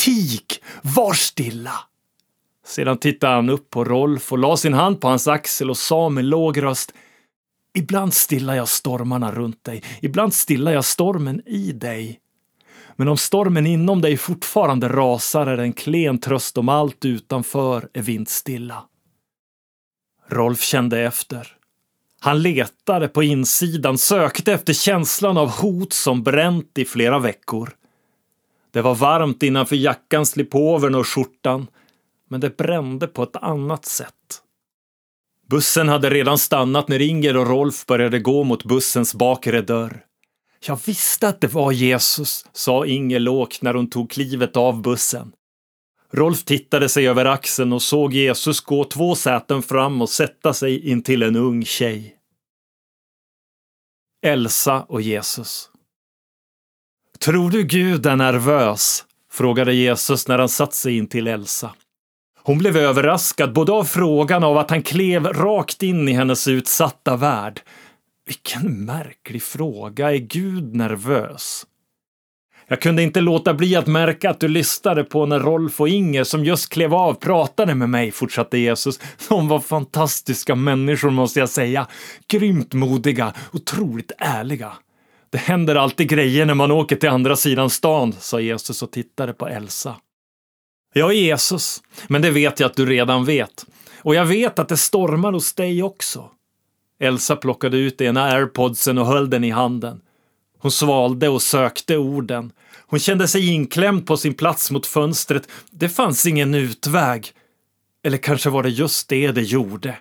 Tik, 0.05 0.61
Var 0.81 1.13
stilla! 1.13 1.73
Sedan 2.65 2.97
tittade 2.97 3.35
han 3.35 3.49
upp 3.49 3.69
på 3.69 3.83
Rolf 3.83 4.31
och 4.31 4.37
la 4.37 4.57
sin 4.57 4.73
hand 4.73 5.01
på 5.01 5.07
hans 5.07 5.27
axel 5.27 5.69
och 5.69 5.77
sa 5.77 6.09
med 6.09 6.25
låg 6.25 6.63
röst 6.63 6.93
Ibland 7.77 8.13
stillar 8.13 8.55
jag 8.55 8.67
stormarna 8.67 9.31
runt 9.31 9.63
dig, 9.63 9.83
ibland 10.01 10.33
stillar 10.33 10.71
jag 10.71 10.85
stormen 10.85 11.41
i 11.45 11.71
dig. 11.71 12.19
Men 12.95 13.07
om 13.07 13.17
stormen 13.17 13.67
inom 13.67 14.01
dig 14.01 14.17
fortfarande 14.17 14.89
rasar 14.89 15.47
är 15.47 15.57
det 15.57 15.63
en 15.63 15.73
klen 15.73 16.17
tröst 16.17 16.57
om 16.57 16.69
allt 16.69 17.05
utanför 17.05 17.89
är 17.93 18.01
vindstilla. 18.01 18.83
Rolf 20.27 20.61
kände 20.61 20.99
efter. 20.99 21.47
Han 22.19 22.41
letade 22.41 23.07
på 23.07 23.23
insidan, 23.23 23.97
sökte 23.97 24.53
efter 24.53 24.73
känslan 24.73 25.37
av 25.37 25.49
hot 25.49 25.93
som 25.93 26.23
bränt 26.23 26.77
i 26.77 26.85
flera 26.85 27.19
veckor. 27.19 27.69
Det 28.71 28.81
var 28.81 28.95
varmt 28.95 29.43
innanför 29.43 29.75
jackan, 29.75 30.25
slipovern 30.25 30.95
och 30.95 31.07
skjortan, 31.07 31.67
men 32.29 32.39
det 32.39 32.57
brände 32.57 33.07
på 33.07 33.23
ett 33.23 33.35
annat 33.35 33.85
sätt. 33.85 34.43
Bussen 35.49 35.89
hade 35.89 36.09
redan 36.09 36.37
stannat 36.37 36.87
när 36.87 37.01
Inger 37.01 37.37
och 37.37 37.47
Rolf 37.47 37.85
började 37.85 38.19
gå 38.19 38.43
mot 38.43 38.63
bussens 38.63 39.15
bakre 39.15 39.61
dörr. 39.61 40.03
Jag 40.67 40.79
visste 40.85 41.27
att 41.27 41.41
det 41.41 41.53
var 41.53 41.71
Jesus, 41.71 42.45
sa 42.53 42.85
Inger 42.85 43.19
lågt 43.19 43.61
när 43.61 43.73
hon 43.73 43.89
tog 43.89 44.11
klivet 44.11 44.57
av 44.57 44.81
bussen. 44.81 45.31
Rolf 46.11 46.43
tittade 46.43 46.89
sig 46.89 47.07
över 47.07 47.25
axeln 47.25 47.73
och 47.73 47.81
såg 47.81 48.13
Jesus 48.13 48.61
gå 48.61 48.83
två 48.83 49.15
säten 49.15 49.61
fram 49.61 50.01
och 50.01 50.09
sätta 50.09 50.53
sig 50.53 50.89
intill 50.89 51.23
en 51.23 51.35
ung 51.35 51.65
tjej. 51.65 52.15
Elsa 54.25 54.83
och 54.83 55.01
Jesus. 55.01 55.69
Tror 57.19 57.49
du 57.49 57.63
Gud 57.63 58.05
är 58.05 58.15
nervös? 58.15 59.05
frågade 59.31 59.73
Jesus 59.73 60.27
när 60.27 60.39
han 60.39 60.49
satt 60.49 60.73
sig 60.73 60.97
in 60.97 61.07
till 61.07 61.27
Elsa. 61.27 61.73
Hon 62.47 62.57
blev 62.57 62.77
överraskad 62.77 63.53
både 63.53 63.71
av 63.71 63.83
frågan 63.83 64.43
och 64.43 64.49
av 64.49 64.57
att 64.57 64.69
han 64.69 64.81
klev 64.81 65.27
rakt 65.27 65.83
in 65.83 66.09
i 66.09 66.11
hennes 66.11 66.47
utsatta 66.47 67.15
värld. 67.15 67.61
Vilken 68.25 68.85
märklig 68.85 69.43
fråga. 69.43 70.11
Är 70.11 70.17
Gud 70.17 70.75
nervös? 70.75 71.65
Jag 72.67 72.81
kunde 72.81 73.03
inte 73.03 73.21
låta 73.21 73.53
bli 73.53 73.75
att 73.75 73.87
märka 73.87 74.29
att 74.29 74.39
du 74.39 74.47
lyssnade 74.47 75.03
på 75.03 75.25
när 75.25 75.39
Rolf 75.39 75.81
och 75.81 75.89
Inger 75.89 76.23
som 76.23 76.45
just 76.45 76.69
klev 76.69 76.93
av 76.93 77.13
pratade 77.13 77.75
med 77.75 77.89
mig, 77.89 78.11
fortsatte 78.11 78.57
Jesus. 78.57 78.99
De 79.29 79.47
var 79.47 79.59
fantastiska 79.59 80.55
människor 80.55 81.09
måste 81.09 81.39
jag 81.39 81.49
säga. 81.49 81.87
Grymt 82.27 82.73
modiga, 82.73 83.33
otroligt 83.53 84.11
ärliga. 84.17 84.73
Det 85.29 85.37
händer 85.37 85.75
alltid 85.75 86.09
grejer 86.09 86.45
när 86.45 86.53
man 86.53 86.71
åker 86.71 86.95
till 86.95 87.09
andra 87.09 87.35
sidan 87.35 87.69
stan, 87.69 88.13
sa 88.19 88.39
Jesus 88.39 88.83
och 88.83 88.91
tittade 88.91 89.33
på 89.33 89.47
Elsa. 89.47 89.95
Jag 90.97 91.09
är 91.09 91.15
Jesus, 91.15 91.83
men 92.07 92.21
det 92.21 92.31
vet 92.31 92.59
jag 92.59 92.69
att 92.69 92.75
du 92.75 92.85
redan 92.85 93.25
vet. 93.25 93.65
Och 94.01 94.15
jag 94.15 94.25
vet 94.25 94.59
att 94.59 94.69
det 94.69 94.77
stormar 94.77 95.31
hos 95.31 95.53
dig 95.53 95.83
också. 95.83 96.29
Elsa 96.99 97.35
plockade 97.35 97.77
ut 97.77 98.01
ena 98.01 98.23
airpodsen 98.23 98.97
och 98.97 99.05
höll 99.05 99.29
den 99.29 99.43
i 99.43 99.49
handen. 99.49 100.01
Hon 100.59 100.71
svalde 100.71 101.29
och 101.29 101.41
sökte 101.41 101.97
orden. 101.97 102.51
Hon 102.87 102.99
kände 102.99 103.27
sig 103.27 103.47
inklämd 103.47 104.07
på 104.07 104.17
sin 104.17 104.33
plats 104.33 104.71
mot 104.71 104.85
fönstret. 104.85 105.49
Det 105.71 105.89
fanns 105.89 106.25
ingen 106.25 106.55
utväg. 106.55 107.31
Eller 108.03 108.17
kanske 108.17 108.49
var 108.49 108.63
det 108.63 108.69
just 108.69 109.09
det 109.09 109.31
det 109.31 109.41
gjorde. 109.41 109.97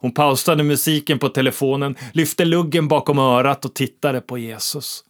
Hon 0.00 0.14
pausade 0.14 0.62
musiken 0.62 1.18
på 1.18 1.28
telefonen, 1.28 1.96
lyfte 2.12 2.44
luggen 2.44 2.88
bakom 2.88 3.18
örat 3.18 3.64
och 3.64 3.74
tittade 3.74 4.20
på 4.20 4.38
Jesus. 4.38 5.04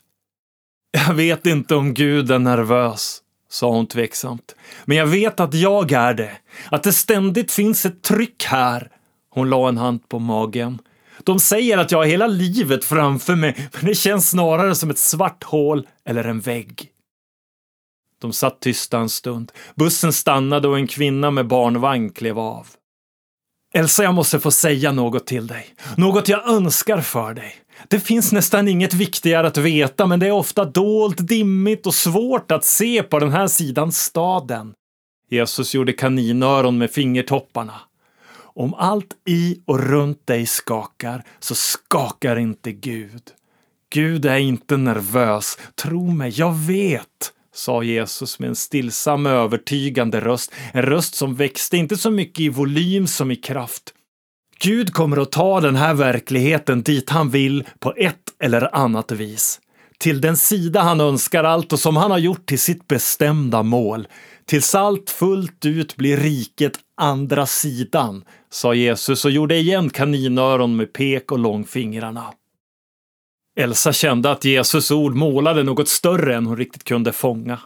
Jag 0.91 1.15
vet 1.15 1.47
inte 1.47 1.75
om 1.75 1.95
Gud 1.95 2.31
är 2.31 2.39
nervös, 2.39 3.23
sa 3.51 3.71
hon 3.71 3.87
tveksamt. 3.87 4.55
Men 4.85 4.97
jag 4.97 5.07
vet 5.07 5.41
att 5.41 5.55
jag 5.55 5.93
är 5.93 6.15
det. 6.15 6.33
Att 6.71 6.83
det 6.83 6.93
ständigt 6.93 7.53
finns 7.53 7.87
ett 7.87 8.03
tryck 8.03 8.45
här. 8.45 8.91
Hon 9.31 9.51
la 9.51 9.69
en 9.69 9.77
hand 9.77 10.09
på 10.09 10.19
magen. 10.19 10.79
De 11.25 11.41
säger 11.41 11.79
att 11.79 11.93
jag 11.93 11.99
har 11.99 12.07
hela 12.07 12.27
livet 12.27 12.85
framför 12.85 13.37
mig, 13.37 13.69
men 13.73 13.85
det 13.85 13.95
känns 13.95 14.31
snarare 14.31 14.75
som 14.75 14.91
ett 14.91 14.99
svart 14.99 15.45
hål 15.45 15.87
eller 16.05 16.25
en 16.25 16.41
vägg. 16.41 16.91
De 18.21 18.33
satt 18.33 18.61
tysta 18.61 18.99
en 18.99 19.09
stund. 19.09 19.53
Bussen 19.75 20.13
stannade 20.13 20.69
och 20.69 20.79
en 20.79 20.87
kvinna 20.87 21.31
med 21.31 21.47
barnvagn 21.47 22.11
klev 22.11 22.39
av. 22.39 22.67
Elsa, 23.75 24.03
jag 24.03 24.15
måste 24.15 24.41
få 24.41 24.51
säga 24.51 24.93
något 24.93 25.27
till 25.27 25.47
dig. 25.47 25.67
Något 25.97 26.29
jag 26.29 26.49
önskar 26.49 27.01
för 27.01 27.35
dig. 27.35 27.55
Det 27.89 28.01
finns 28.01 28.33
nästan 28.33 28.69
inget 28.69 28.95
viktigare 28.95 29.47
att 29.47 29.57
veta, 29.57 30.07
men 30.07 30.21
det 30.21 30.27
är 30.27 30.33
ofta 30.33 30.65
dolt, 30.65 31.29
dimmigt 31.29 31.87
och 31.87 31.95
svårt 31.95 32.53
att 32.53 32.65
se 32.65 33.03
på 33.03 33.19
den 33.19 33.33
här 33.33 33.47
sidan 33.47 33.93
staden. 33.93 34.73
Jesus 35.31 35.75
gjorde 35.75 35.93
kaninöron 35.93 36.79
med 36.79 36.91
fingertopparna. 36.91 37.75
Om 38.41 38.75
allt 38.75 39.15
i 39.29 39.61
och 39.65 39.81
runt 39.81 40.27
dig 40.27 40.47
skakar, 40.47 41.25
så 41.39 41.55
skakar 41.55 42.37
inte 42.37 42.73
Gud. 42.73 43.23
Gud 43.91 44.25
är 44.25 44.39
inte 44.39 44.77
nervös. 44.77 45.59
Tro 45.75 46.11
mig, 46.11 46.33
jag 46.37 46.55
vet 46.55 47.33
sa 47.59 47.83
Jesus 47.83 48.39
med 48.39 48.49
en 48.49 48.57
stillsam 48.57 49.27
övertygande 49.27 50.21
röst, 50.21 50.53
en 50.73 50.83
röst 50.83 51.15
som 51.15 51.35
växte 51.35 51.77
inte 51.77 51.97
så 51.97 52.11
mycket 52.11 52.41
i 52.41 52.49
volym 52.49 53.07
som 53.07 53.31
i 53.31 53.37
kraft. 53.37 53.95
Gud 54.61 54.93
kommer 54.93 55.17
att 55.17 55.33
ta 55.33 55.61
den 55.61 55.77
här 55.77 55.95
verkligheten 55.95 56.83
dit 56.83 57.11
han 57.11 57.31
vill 57.31 57.65
på 57.79 57.95
ett 57.97 58.17
eller 58.43 58.77
annat 58.77 59.13
vis. 59.13 59.61
Till 59.99 60.21
den 60.21 60.37
sida 60.37 60.81
han 60.81 61.01
önskar 61.01 61.45
allt 61.45 61.73
och 61.73 61.79
som 61.79 61.97
han 61.97 62.11
har 62.11 62.19
gjort 62.19 62.47
till 62.47 62.59
sitt 62.59 62.89
bestämda 62.89 63.63
mål. 63.63 64.09
Tills 64.47 64.75
allt 64.75 65.11
fullt 65.11 65.65
ut 65.65 65.97
blir 65.97 66.17
riket 66.17 66.73
andra 66.97 67.47
sidan, 67.47 68.25
sa 68.51 68.75
Jesus 68.75 69.25
och 69.25 69.31
gjorde 69.31 69.57
igen 69.57 69.91
kaninöron 69.91 70.77
med 70.77 70.93
pek 70.93 71.33
och 71.33 71.39
långfingrarna. 71.39 72.25
Elsa 73.61 73.93
kände 73.93 74.31
att 74.31 74.45
Jesus 74.45 74.91
ord 74.91 75.15
målade 75.15 75.63
något 75.63 75.89
större 75.89 76.37
än 76.37 76.47
hon 76.47 76.57
riktigt 76.57 76.85
kunde 76.85 77.13
fånga. 77.13 77.59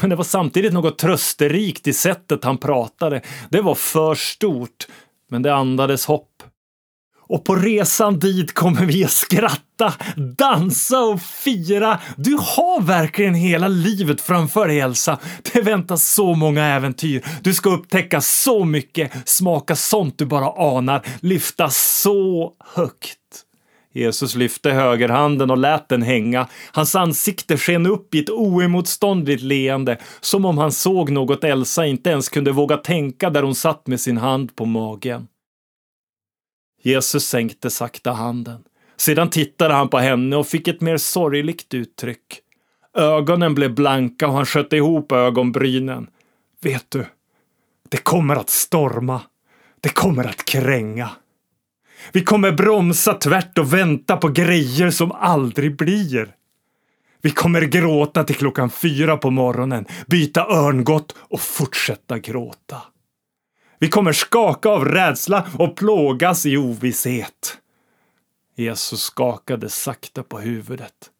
Men 0.00 0.10
det 0.10 0.16
var 0.16 0.24
samtidigt 0.24 0.72
något 0.72 0.98
trösterikt 0.98 1.86
i 1.86 1.92
sättet 1.92 2.44
han 2.44 2.58
pratade. 2.58 3.22
Det 3.50 3.60
var 3.60 3.74
för 3.74 4.14
stort, 4.14 4.86
men 5.30 5.42
det 5.42 5.54
andades 5.54 6.06
hopp. 6.06 6.42
Och 7.30 7.44
på 7.44 7.56
resan 7.56 8.18
dit 8.18 8.54
kommer 8.54 8.84
vi 8.86 9.04
att 9.04 9.10
skratta, 9.10 9.94
dansa 10.38 11.00
och 11.00 11.22
fira. 11.22 11.98
Du 12.16 12.32
har 12.32 12.82
verkligen 12.82 13.34
hela 13.34 13.68
livet 13.68 14.20
framför 14.20 14.68
dig, 14.68 14.80
Elsa. 14.80 15.18
Det 15.52 15.60
väntar 15.62 15.96
så 15.96 16.34
många 16.34 16.64
äventyr. 16.64 17.24
Du 17.42 17.54
ska 17.54 17.70
upptäcka 17.70 18.20
så 18.20 18.64
mycket, 18.64 19.28
smaka 19.28 19.76
sånt 19.76 20.18
du 20.18 20.26
bara 20.26 20.76
anar, 20.76 21.06
lyfta 21.20 21.70
så 21.70 22.52
högt. 22.74 23.18
Jesus 23.92 24.34
lyfte 24.34 24.70
högerhanden 24.70 25.50
och 25.50 25.58
lät 25.58 25.88
den 25.88 26.02
hänga. 26.02 26.48
Hans 26.72 26.94
ansikte 26.94 27.56
sken 27.56 27.86
upp 27.86 28.14
i 28.14 28.18
ett 28.18 28.30
oemotståndligt 28.30 29.42
leende, 29.42 29.98
som 30.20 30.44
om 30.44 30.58
han 30.58 30.72
såg 30.72 31.10
något 31.10 31.44
Elsa 31.44 31.86
inte 31.86 32.10
ens 32.10 32.28
kunde 32.28 32.52
våga 32.52 32.76
tänka 32.76 33.30
där 33.30 33.42
hon 33.42 33.54
satt 33.54 33.86
med 33.86 34.00
sin 34.00 34.16
hand 34.16 34.56
på 34.56 34.64
magen. 34.64 35.28
Jesus 36.82 37.26
sänkte 37.26 37.70
sakta 37.70 38.12
handen. 38.12 38.64
Sedan 38.96 39.30
tittade 39.30 39.74
han 39.74 39.88
på 39.88 39.98
henne 39.98 40.36
och 40.36 40.46
fick 40.46 40.68
ett 40.68 40.80
mer 40.80 40.96
sorgligt 40.96 41.74
uttryck. 41.74 42.40
Ögonen 42.96 43.54
blev 43.54 43.74
blanka 43.74 44.26
och 44.26 44.32
han 44.32 44.46
sköt 44.46 44.72
ihop 44.72 45.12
ögonbrynen. 45.12 46.06
Vet 46.62 46.90
du, 46.90 47.06
det 47.88 47.96
kommer 47.96 48.36
att 48.36 48.50
storma. 48.50 49.20
Det 49.80 49.88
kommer 49.88 50.24
att 50.24 50.44
kränga. 50.44 51.10
Vi 52.12 52.24
kommer 52.24 52.52
bromsa 52.52 53.14
tvärt 53.14 53.58
och 53.58 53.72
vänta 53.72 54.16
på 54.16 54.28
grejer 54.28 54.90
som 54.90 55.12
aldrig 55.12 55.76
blir. 55.76 56.34
Vi 57.22 57.30
kommer 57.30 57.62
gråta 57.62 58.24
till 58.24 58.36
klockan 58.36 58.70
fyra 58.70 59.16
på 59.16 59.30
morgonen, 59.30 59.86
byta 60.06 60.46
örngott 60.46 61.14
och 61.18 61.40
fortsätta 61.40 62.18
gråta. 62.18 62.82
Vi 63.78 63.88
kommer 63.88 64.12
skaka 64.12 64.68
av 64.68 64.84
rädsla 64.84 65.46
och 65.58 65.76
plågas 65.76 66.46
i 66.46 66.56
ovisshet. 66.56 67.58
Jesus 68.56 69.00
skakade 69.00 69.68
sakta 69.68 70.22
på 70.22 70.38
huvudet. 70.38 71.10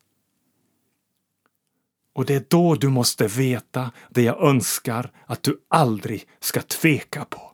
Och 2.14 2.26
det 2.26 2.34
är 2.34 2.44
då 2.48 2.74
du 2.74 2.88
måste 2.88 3.26
veta 3.26 3.90
det 4.10 4.22
jag 4.22 4.42
önskar 4.42 5.10
att 5.26 5.42
du 5.42 5.60
aldrig 5.68 6.26
ska 6.40 6.62
tveka 6.62 7.24
på. 7.24 7.49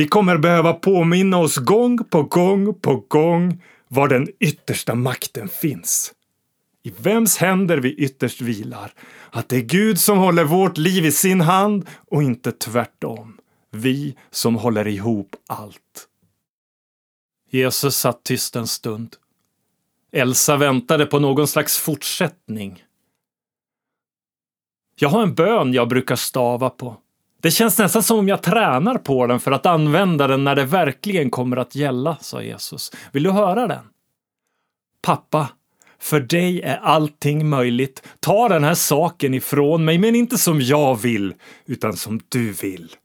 Vi 0.00 0.08
kommer 0.08 0.38
behöva 0.38 0.72
påminna 0.72 1.38
oss 1.38 1.56
gång 1.56 2.04
på 2.04 2.22
gång 2.22 2.74
på 2.74 3.04
gång 3.08 3.62
var 3.88 4.08
den 4.08 4.28
yttersta 4.38 4.94
makten 4.94 5.48
finns. 5.48 6.12
I 6.82 6.90
vems 6.90 7.36
händer 7.36 7.78
vi 7.78 7.94
ytterst 7.94 8.40
vilar. 8.40 8.92
Att 9.30 9.48
det 9.48 9.56
är 9.56 9.60
Gud 9.60 10.00
som 10.00 10.18
håller 10.18 10.44
vårt 10.44 10.78
liv 10.78 11.06
i 11.06 11.12
sin 11.12 11.40
hand 11.40 11.86
och 12.10 12.22
inte 12.22 12.52
tvärtom. 12.52 13.38
Vi 13.70 14.16
som 14.30 14.54
håller 14.54 14.88
ihop 14.88 15.36
allt. 15.46 16.08
Jesus 17.50 17.96
satt 17.96 18.24
tyst 18.24 18.56
en 18.56 18.66
stund. 18.66 19.16
Elsa 20.12 20.56
väntade 20.56 21.06
på 21.06 21.18
någon 21.18 21.48
slags 21.48 21.78
fortsättning. 21.78 22.84
Jag 24.96 25.08
har 25.08 25.22
en 25.22 25.34
bön 25.34 25.72
jag 25.72 25.88
brukar 25.88 26.16
stava 26.16 26.70
på. 26.70 26.96
Det 27.40 27.50
känns 27.50 27.78
nästan 27.78 28.02
som 28.02 28.18
om 28.18 28.28
jag 28.28 28.42
tränar 28.42 28.98
på 28.98 29.26
den 29.26 29.40
för 29.40 29.52
att 29.52 29.66
använda 29.66 30.26
den 30.26 30.44
när 30.44 30.54
det 30.54 30.64
verkligen 30.64 31.30
kommer 31.30 31.56
att 31.56 31.74
gälla, 31.74 32.16
sa 32.20 32.42
Jesus. 32.42 32.92
Vill 33.12 33.22
du 33.22 33.30
höra 33.30 33.66
den? 33.66 33.84
Pappa, 35.02 35.48
för 35.98 36.20
dig 36.20 36.62
är 36.62 36.76
allting 36.76 37.48
möjligt. 37.48 38.02
Ta 38.20 38.48
den 38.48 38.64
här 38.64 38.74
saken 38.74 39.34
ifrån 39.34 39.84
mig, 39.84 39.98
men 39.98 40.14
inte 40.14 40.38
som 40.38 40.60
jag 40.60 41.00
vill, 41.00 41.34
utan 41.66 41.96
som 41.96 42.20
du 42.28 42.52
vill. 42.52 42.96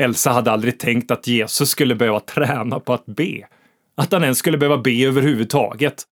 Elsa 0.00 0.30
hade 0.30 0.52
aldrig 0.52 0.78
tänkt 0.78 1.10
att 1.10 1.26
Jesus 1.26 1.70
skulle 1.70 1.94
behöva 1.94 2.20
träna 2.20 2.80
på 2.80 2.92
att 2.92 3.06
be. 3.06 3.48
Att 3.94 4.12
han 4.12 4.22
ens 4.22 4.38
skulle 4.38 4.58
behöva 4.58 4.78
be 4.78 5.04
överhuvudtaget. 5.06 6.04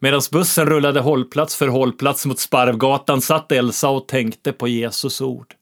Medan 0.00 0.20
bussen 0.32 0.66
rullade 0.66 1.00
hållplats 1.00 1.56
för 1.56 1.68
hållplats 1.68 2.26
mot 2.26 2.38
Sparvgatan 2.38 3.20
satt 3.20 3.52
Elsa 3.52 3.88
och 3.88 4.08
tänkte 4.08 4.52
på 4.52 4.68
Jesus 4.68 5.20
ord. 5.20 5.54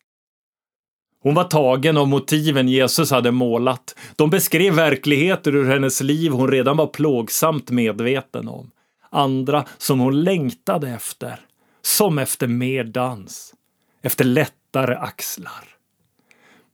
Hon 1.22 1.34
var 1.34 1.44
tagen 1.44 1.96
av 1.96 2.08
motiven 2.08 2.68
Jesus 2.68 3.10
hade 3.10 3.30
målat. 3.30 3.96
De 4.16 4.30
beskrev 4.30 4.74
verkligheter 4.74 5.54
ur 5.54 5.68
hennes 5.70 6.00
liv 6.00 6.32
hon 6.32 6.50
redan 6.50 6.76
var 6.76 6.86
plågsamt 6.86 7.70
medveten 7.70 8.48
om. 8.48 8.70
Andra 9.10 9.64
som 9.78 10.00
hon 10.00 10.24
längtade 10.24 10.88
efter. 10.88 11.40
Som 11.82 12.18
efter 12.18 12.46
mer 12.46 12.84
dans. 12.84 13.54
Efter 14.02 14.24
lättare 14.24 14.94
axlar. 14.94 15.64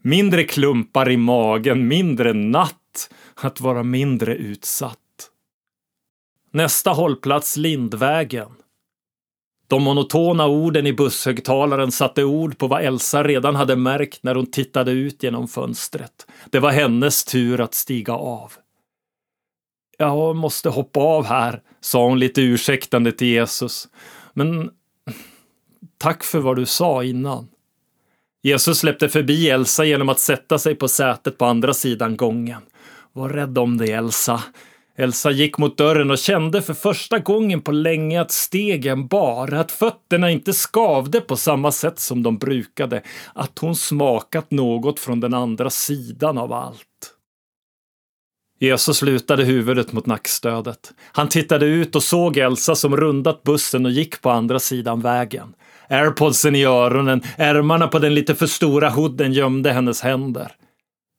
Mindre 0.02 0.44
klumpar 0.44 1.10
i 1.10 1.16
magen, 1.16 1.88
mindre 1.88 2.32
natt. 2.32 3.10
Att 3.34 3.60
vara 3.60 3.82
mindre 3.82 4.34
utsatt. 4.34 4.98
Nästa 6.54 6.90
hållplats 6.90 7.56
Lindvägen. 7.56 8.48
De 9.68 9.82
monotona 9.82 10.46
orden 10.46 10.86
i 10.86 10.92
busshögtalaren 10.92 11.92
satte 11.92 12.24
ord 12.24 12.58
på 12.58 12.66
vad 12.66 12.82
Elsa 12.82 13.22
redan 13.22 13.56
hade 13.56 13.76
märkt 13.76 14.22
när 14.22 14.34
hon 14.34 14.46
tittade 14.46 14.90
ut 14.90 15.22
genom 15.22 15.48
fönstret. 15.48 16.26
Det 16.50 16.58
var 16.58 16.70
hennes 16.70 17.24
tur 17.24 17.60
att 17.60 17.74
stiga 17.74 18.12
av. 18.12 18.52
Jag 19.98 20.36
måste 20.36 20.68
hoppa 20.68 21.00
av 21.00 21.24
här, 21.24 21.62
sa 21.80 22.08
hon 22.08 22.18
lite 22.18 22.42
ursäktande 22.42 23.12
till 23.12 23.28
Jesus. 23.28 23.88
Men 24.32 24.70
tack 25.98 26.24
för 26.24 26.38
vad 26.38 26.56
du 26.56 26.66
sa 26.66 27.04
innan. 27.04 27.48
Jesus 28.42 28.78
släppte 28.78 29.08
förbi 29.08 29.50
Elsa 29.50 29.84
genom 29.84 30.08
att 30.08 30.18
sätta 30.18 30.58
sig 30.58 30.74
på 30.74 30.88
sätet 30.88 31.38
på 31.38 31.44
andra 31.44 31.74
sidan 31.74 32.16
gången. 32.16 32.62
Var 33.12 33.28
rädd 33.28 33.58
om 33.58 33.78
dig, 33.78 33.92
Elsa. 33.92 34.42
Elsa 34.96 35.30
gick 35.30 35.58
mot 35.58 35.78
dörren 35.78 36.10
och 36.10 36.18
kände 36.18 36.62
för 36.62 36.74
första 36.74 37.18
gången 37.18 37.60
på 37.60 37.72
länge 37.72 38.20
att 38.20 38.30
stegen 38.30 39.06
bar, 39.06 39.52
att 39.54 39.72
fötterna 39.72 40.30
inte 40.30 40.52
skavde 40.52 41.20
på 41.20 41.36
samma 41.36 41.72
sätt 41.72 41.98
som 41.98 42.22
de 42.22 42.38
brukade, 42.38 43.02
att 43.34 43.58
hon 43.58 43.76
smakat 43.76 44.50
något 44.50 45.00
från 45.00 45.20
den 45.20 45.34
andra 45.34 45.70
sidan 45.70 46.38
av 46.38 46.52
allt. 46.52 47.14
Jesus 48.58 49.02
lutade 49.02 49.44
huvudet 49.44 49.92
mot 49.92 50.06
nackstödet. 50.06 50.92
Han 51.12 51.28
tittade 51.28 51.66
ut 51.66 51.96
och 51.96 52.02
såg 52.02 52.36
Elsa 52.36 52.74
som 52.74 52.96
rundat 52.96 53.42
bussen 53.42 53.86
och 53.86 53.92
gick 53.92 54.22
på 54.22 54.30
andra 54.30 54.58
sidan 54.58 55.00
vägen. 55.00 55.54
Airpodsen 55.88 56.54
i 56.54 56.64
öronen, 56.64 57.22
ärmarna 57.36 57.88
på 57.88 57.98
den 57.98 58.14
lite 58.14 58.34
för 58.34 58.46
stora 58.46 58.90
hooden 58.90 59.32
gömde 59.32 59.72
hennes 59.72 60.00
händer. 60.00 60.52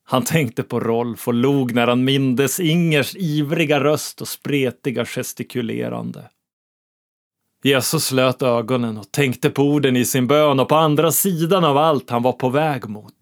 Han 0.06 0.24
tänkte 0.24 0.64
på 0.64 0.80
Rolf 0.80 1.28
och 1.28 1.34
log 1.34 1.74
när 1.74 1.88
han 1.88 2.04
mindes 2.04 2.60
Ingers 2.60 3.16
ivriga 3.16 3.84
röst 3.84 4.22
och 4.22 4.28
spretiga 4.28 5.06
gestikulerande. 5.06 6.30
Jesus 7.64 8.06
slöt 8.06 8.42
ögonen 8.42 8.98
och 8.98 9.12
tänkte 9.12 9.50
på 9.50 9.64
orden 9.64 9.98
i 9.98 10.06
sin 10.06 10.28
bön 10.28 10.60
och 10.60 10.70
på 10.70 10.76
andra 10.76 11.12
sidan 11.12 11.64
av 11.64 11.78
allt 11.78 12.10
han 12.10 12.24
var 12.24 12.32
på 12.32 12.50
väg 12.50 12.90
mot. 12.90 13.14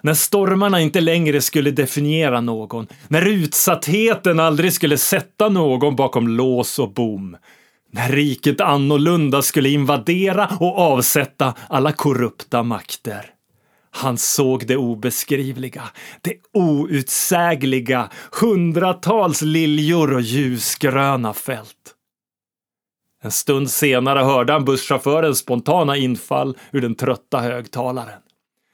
När 0.00 0.14
stormarna 0.14 0.80
inte 0.80 1.00
längre 1.00 1.40
skulle 1.40 1.70
definiera 1.70 2.40
någon, 2.40 2.86
när 3.08 3.28
utsattheten 3.28 4.40
aldrig 4.40 4.72
skulle 4.72 4.98
sätta 4.98 5.48
någon 5.48 5.96
bakom 5.96 6.28
lås 6.28 6.78
och 6.78 6.92
bom, 6.92 7.36
när 7.92 8.12
riket 8.12 8.60
annorlunda 8.60 9.42
skulle 9.42 9.68
invadera 9.68 10.48
och 10.60 10.78
avsätta 10.78 11.54
alla 11.68 11.92
korrupta 11.92 12.62
makter. 12.62 13.26
Han 13.90 14.18
såg 14.18 14.66
det 14.66 14.76
obeskrivliga, 14.76 15.82
det 16.20 16.34
outsägliga, 16.52 18.10
hundratals 18.40 19.42
liljor 19.42 20.14
och 20.14 20.20
ljusgröna 20.20 21.32
fält. 21.32 21.94
En 23.22 23.30
stund 23.30 23.70
senare 23.70 24.18
hörde 24.18 24.52
han 24.52 24.64
busschaufförens 24.64 25.38
spontana 25.38 25.96
infall 25.96 26.56
ur 26.72 26.80
den 26.80 26.94
trötta 26.94 27.40
högtalaren. 27.40 28.20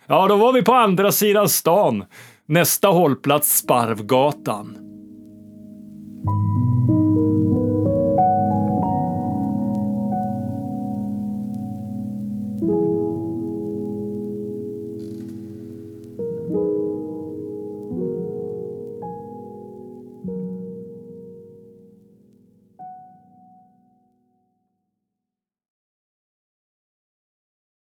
Ja, 0.06 0.28
då 0.28 0.36
var 0.36 0.52
vi 0.52 0.62
på 0.62 0.74
andra 0.74 1.12
sidan 1.12 1.48
stan. 1.48 2.04
Nästa 2.46 2.88
hållplats 2.88 3.58
Sparvgatan. 3.58 4.76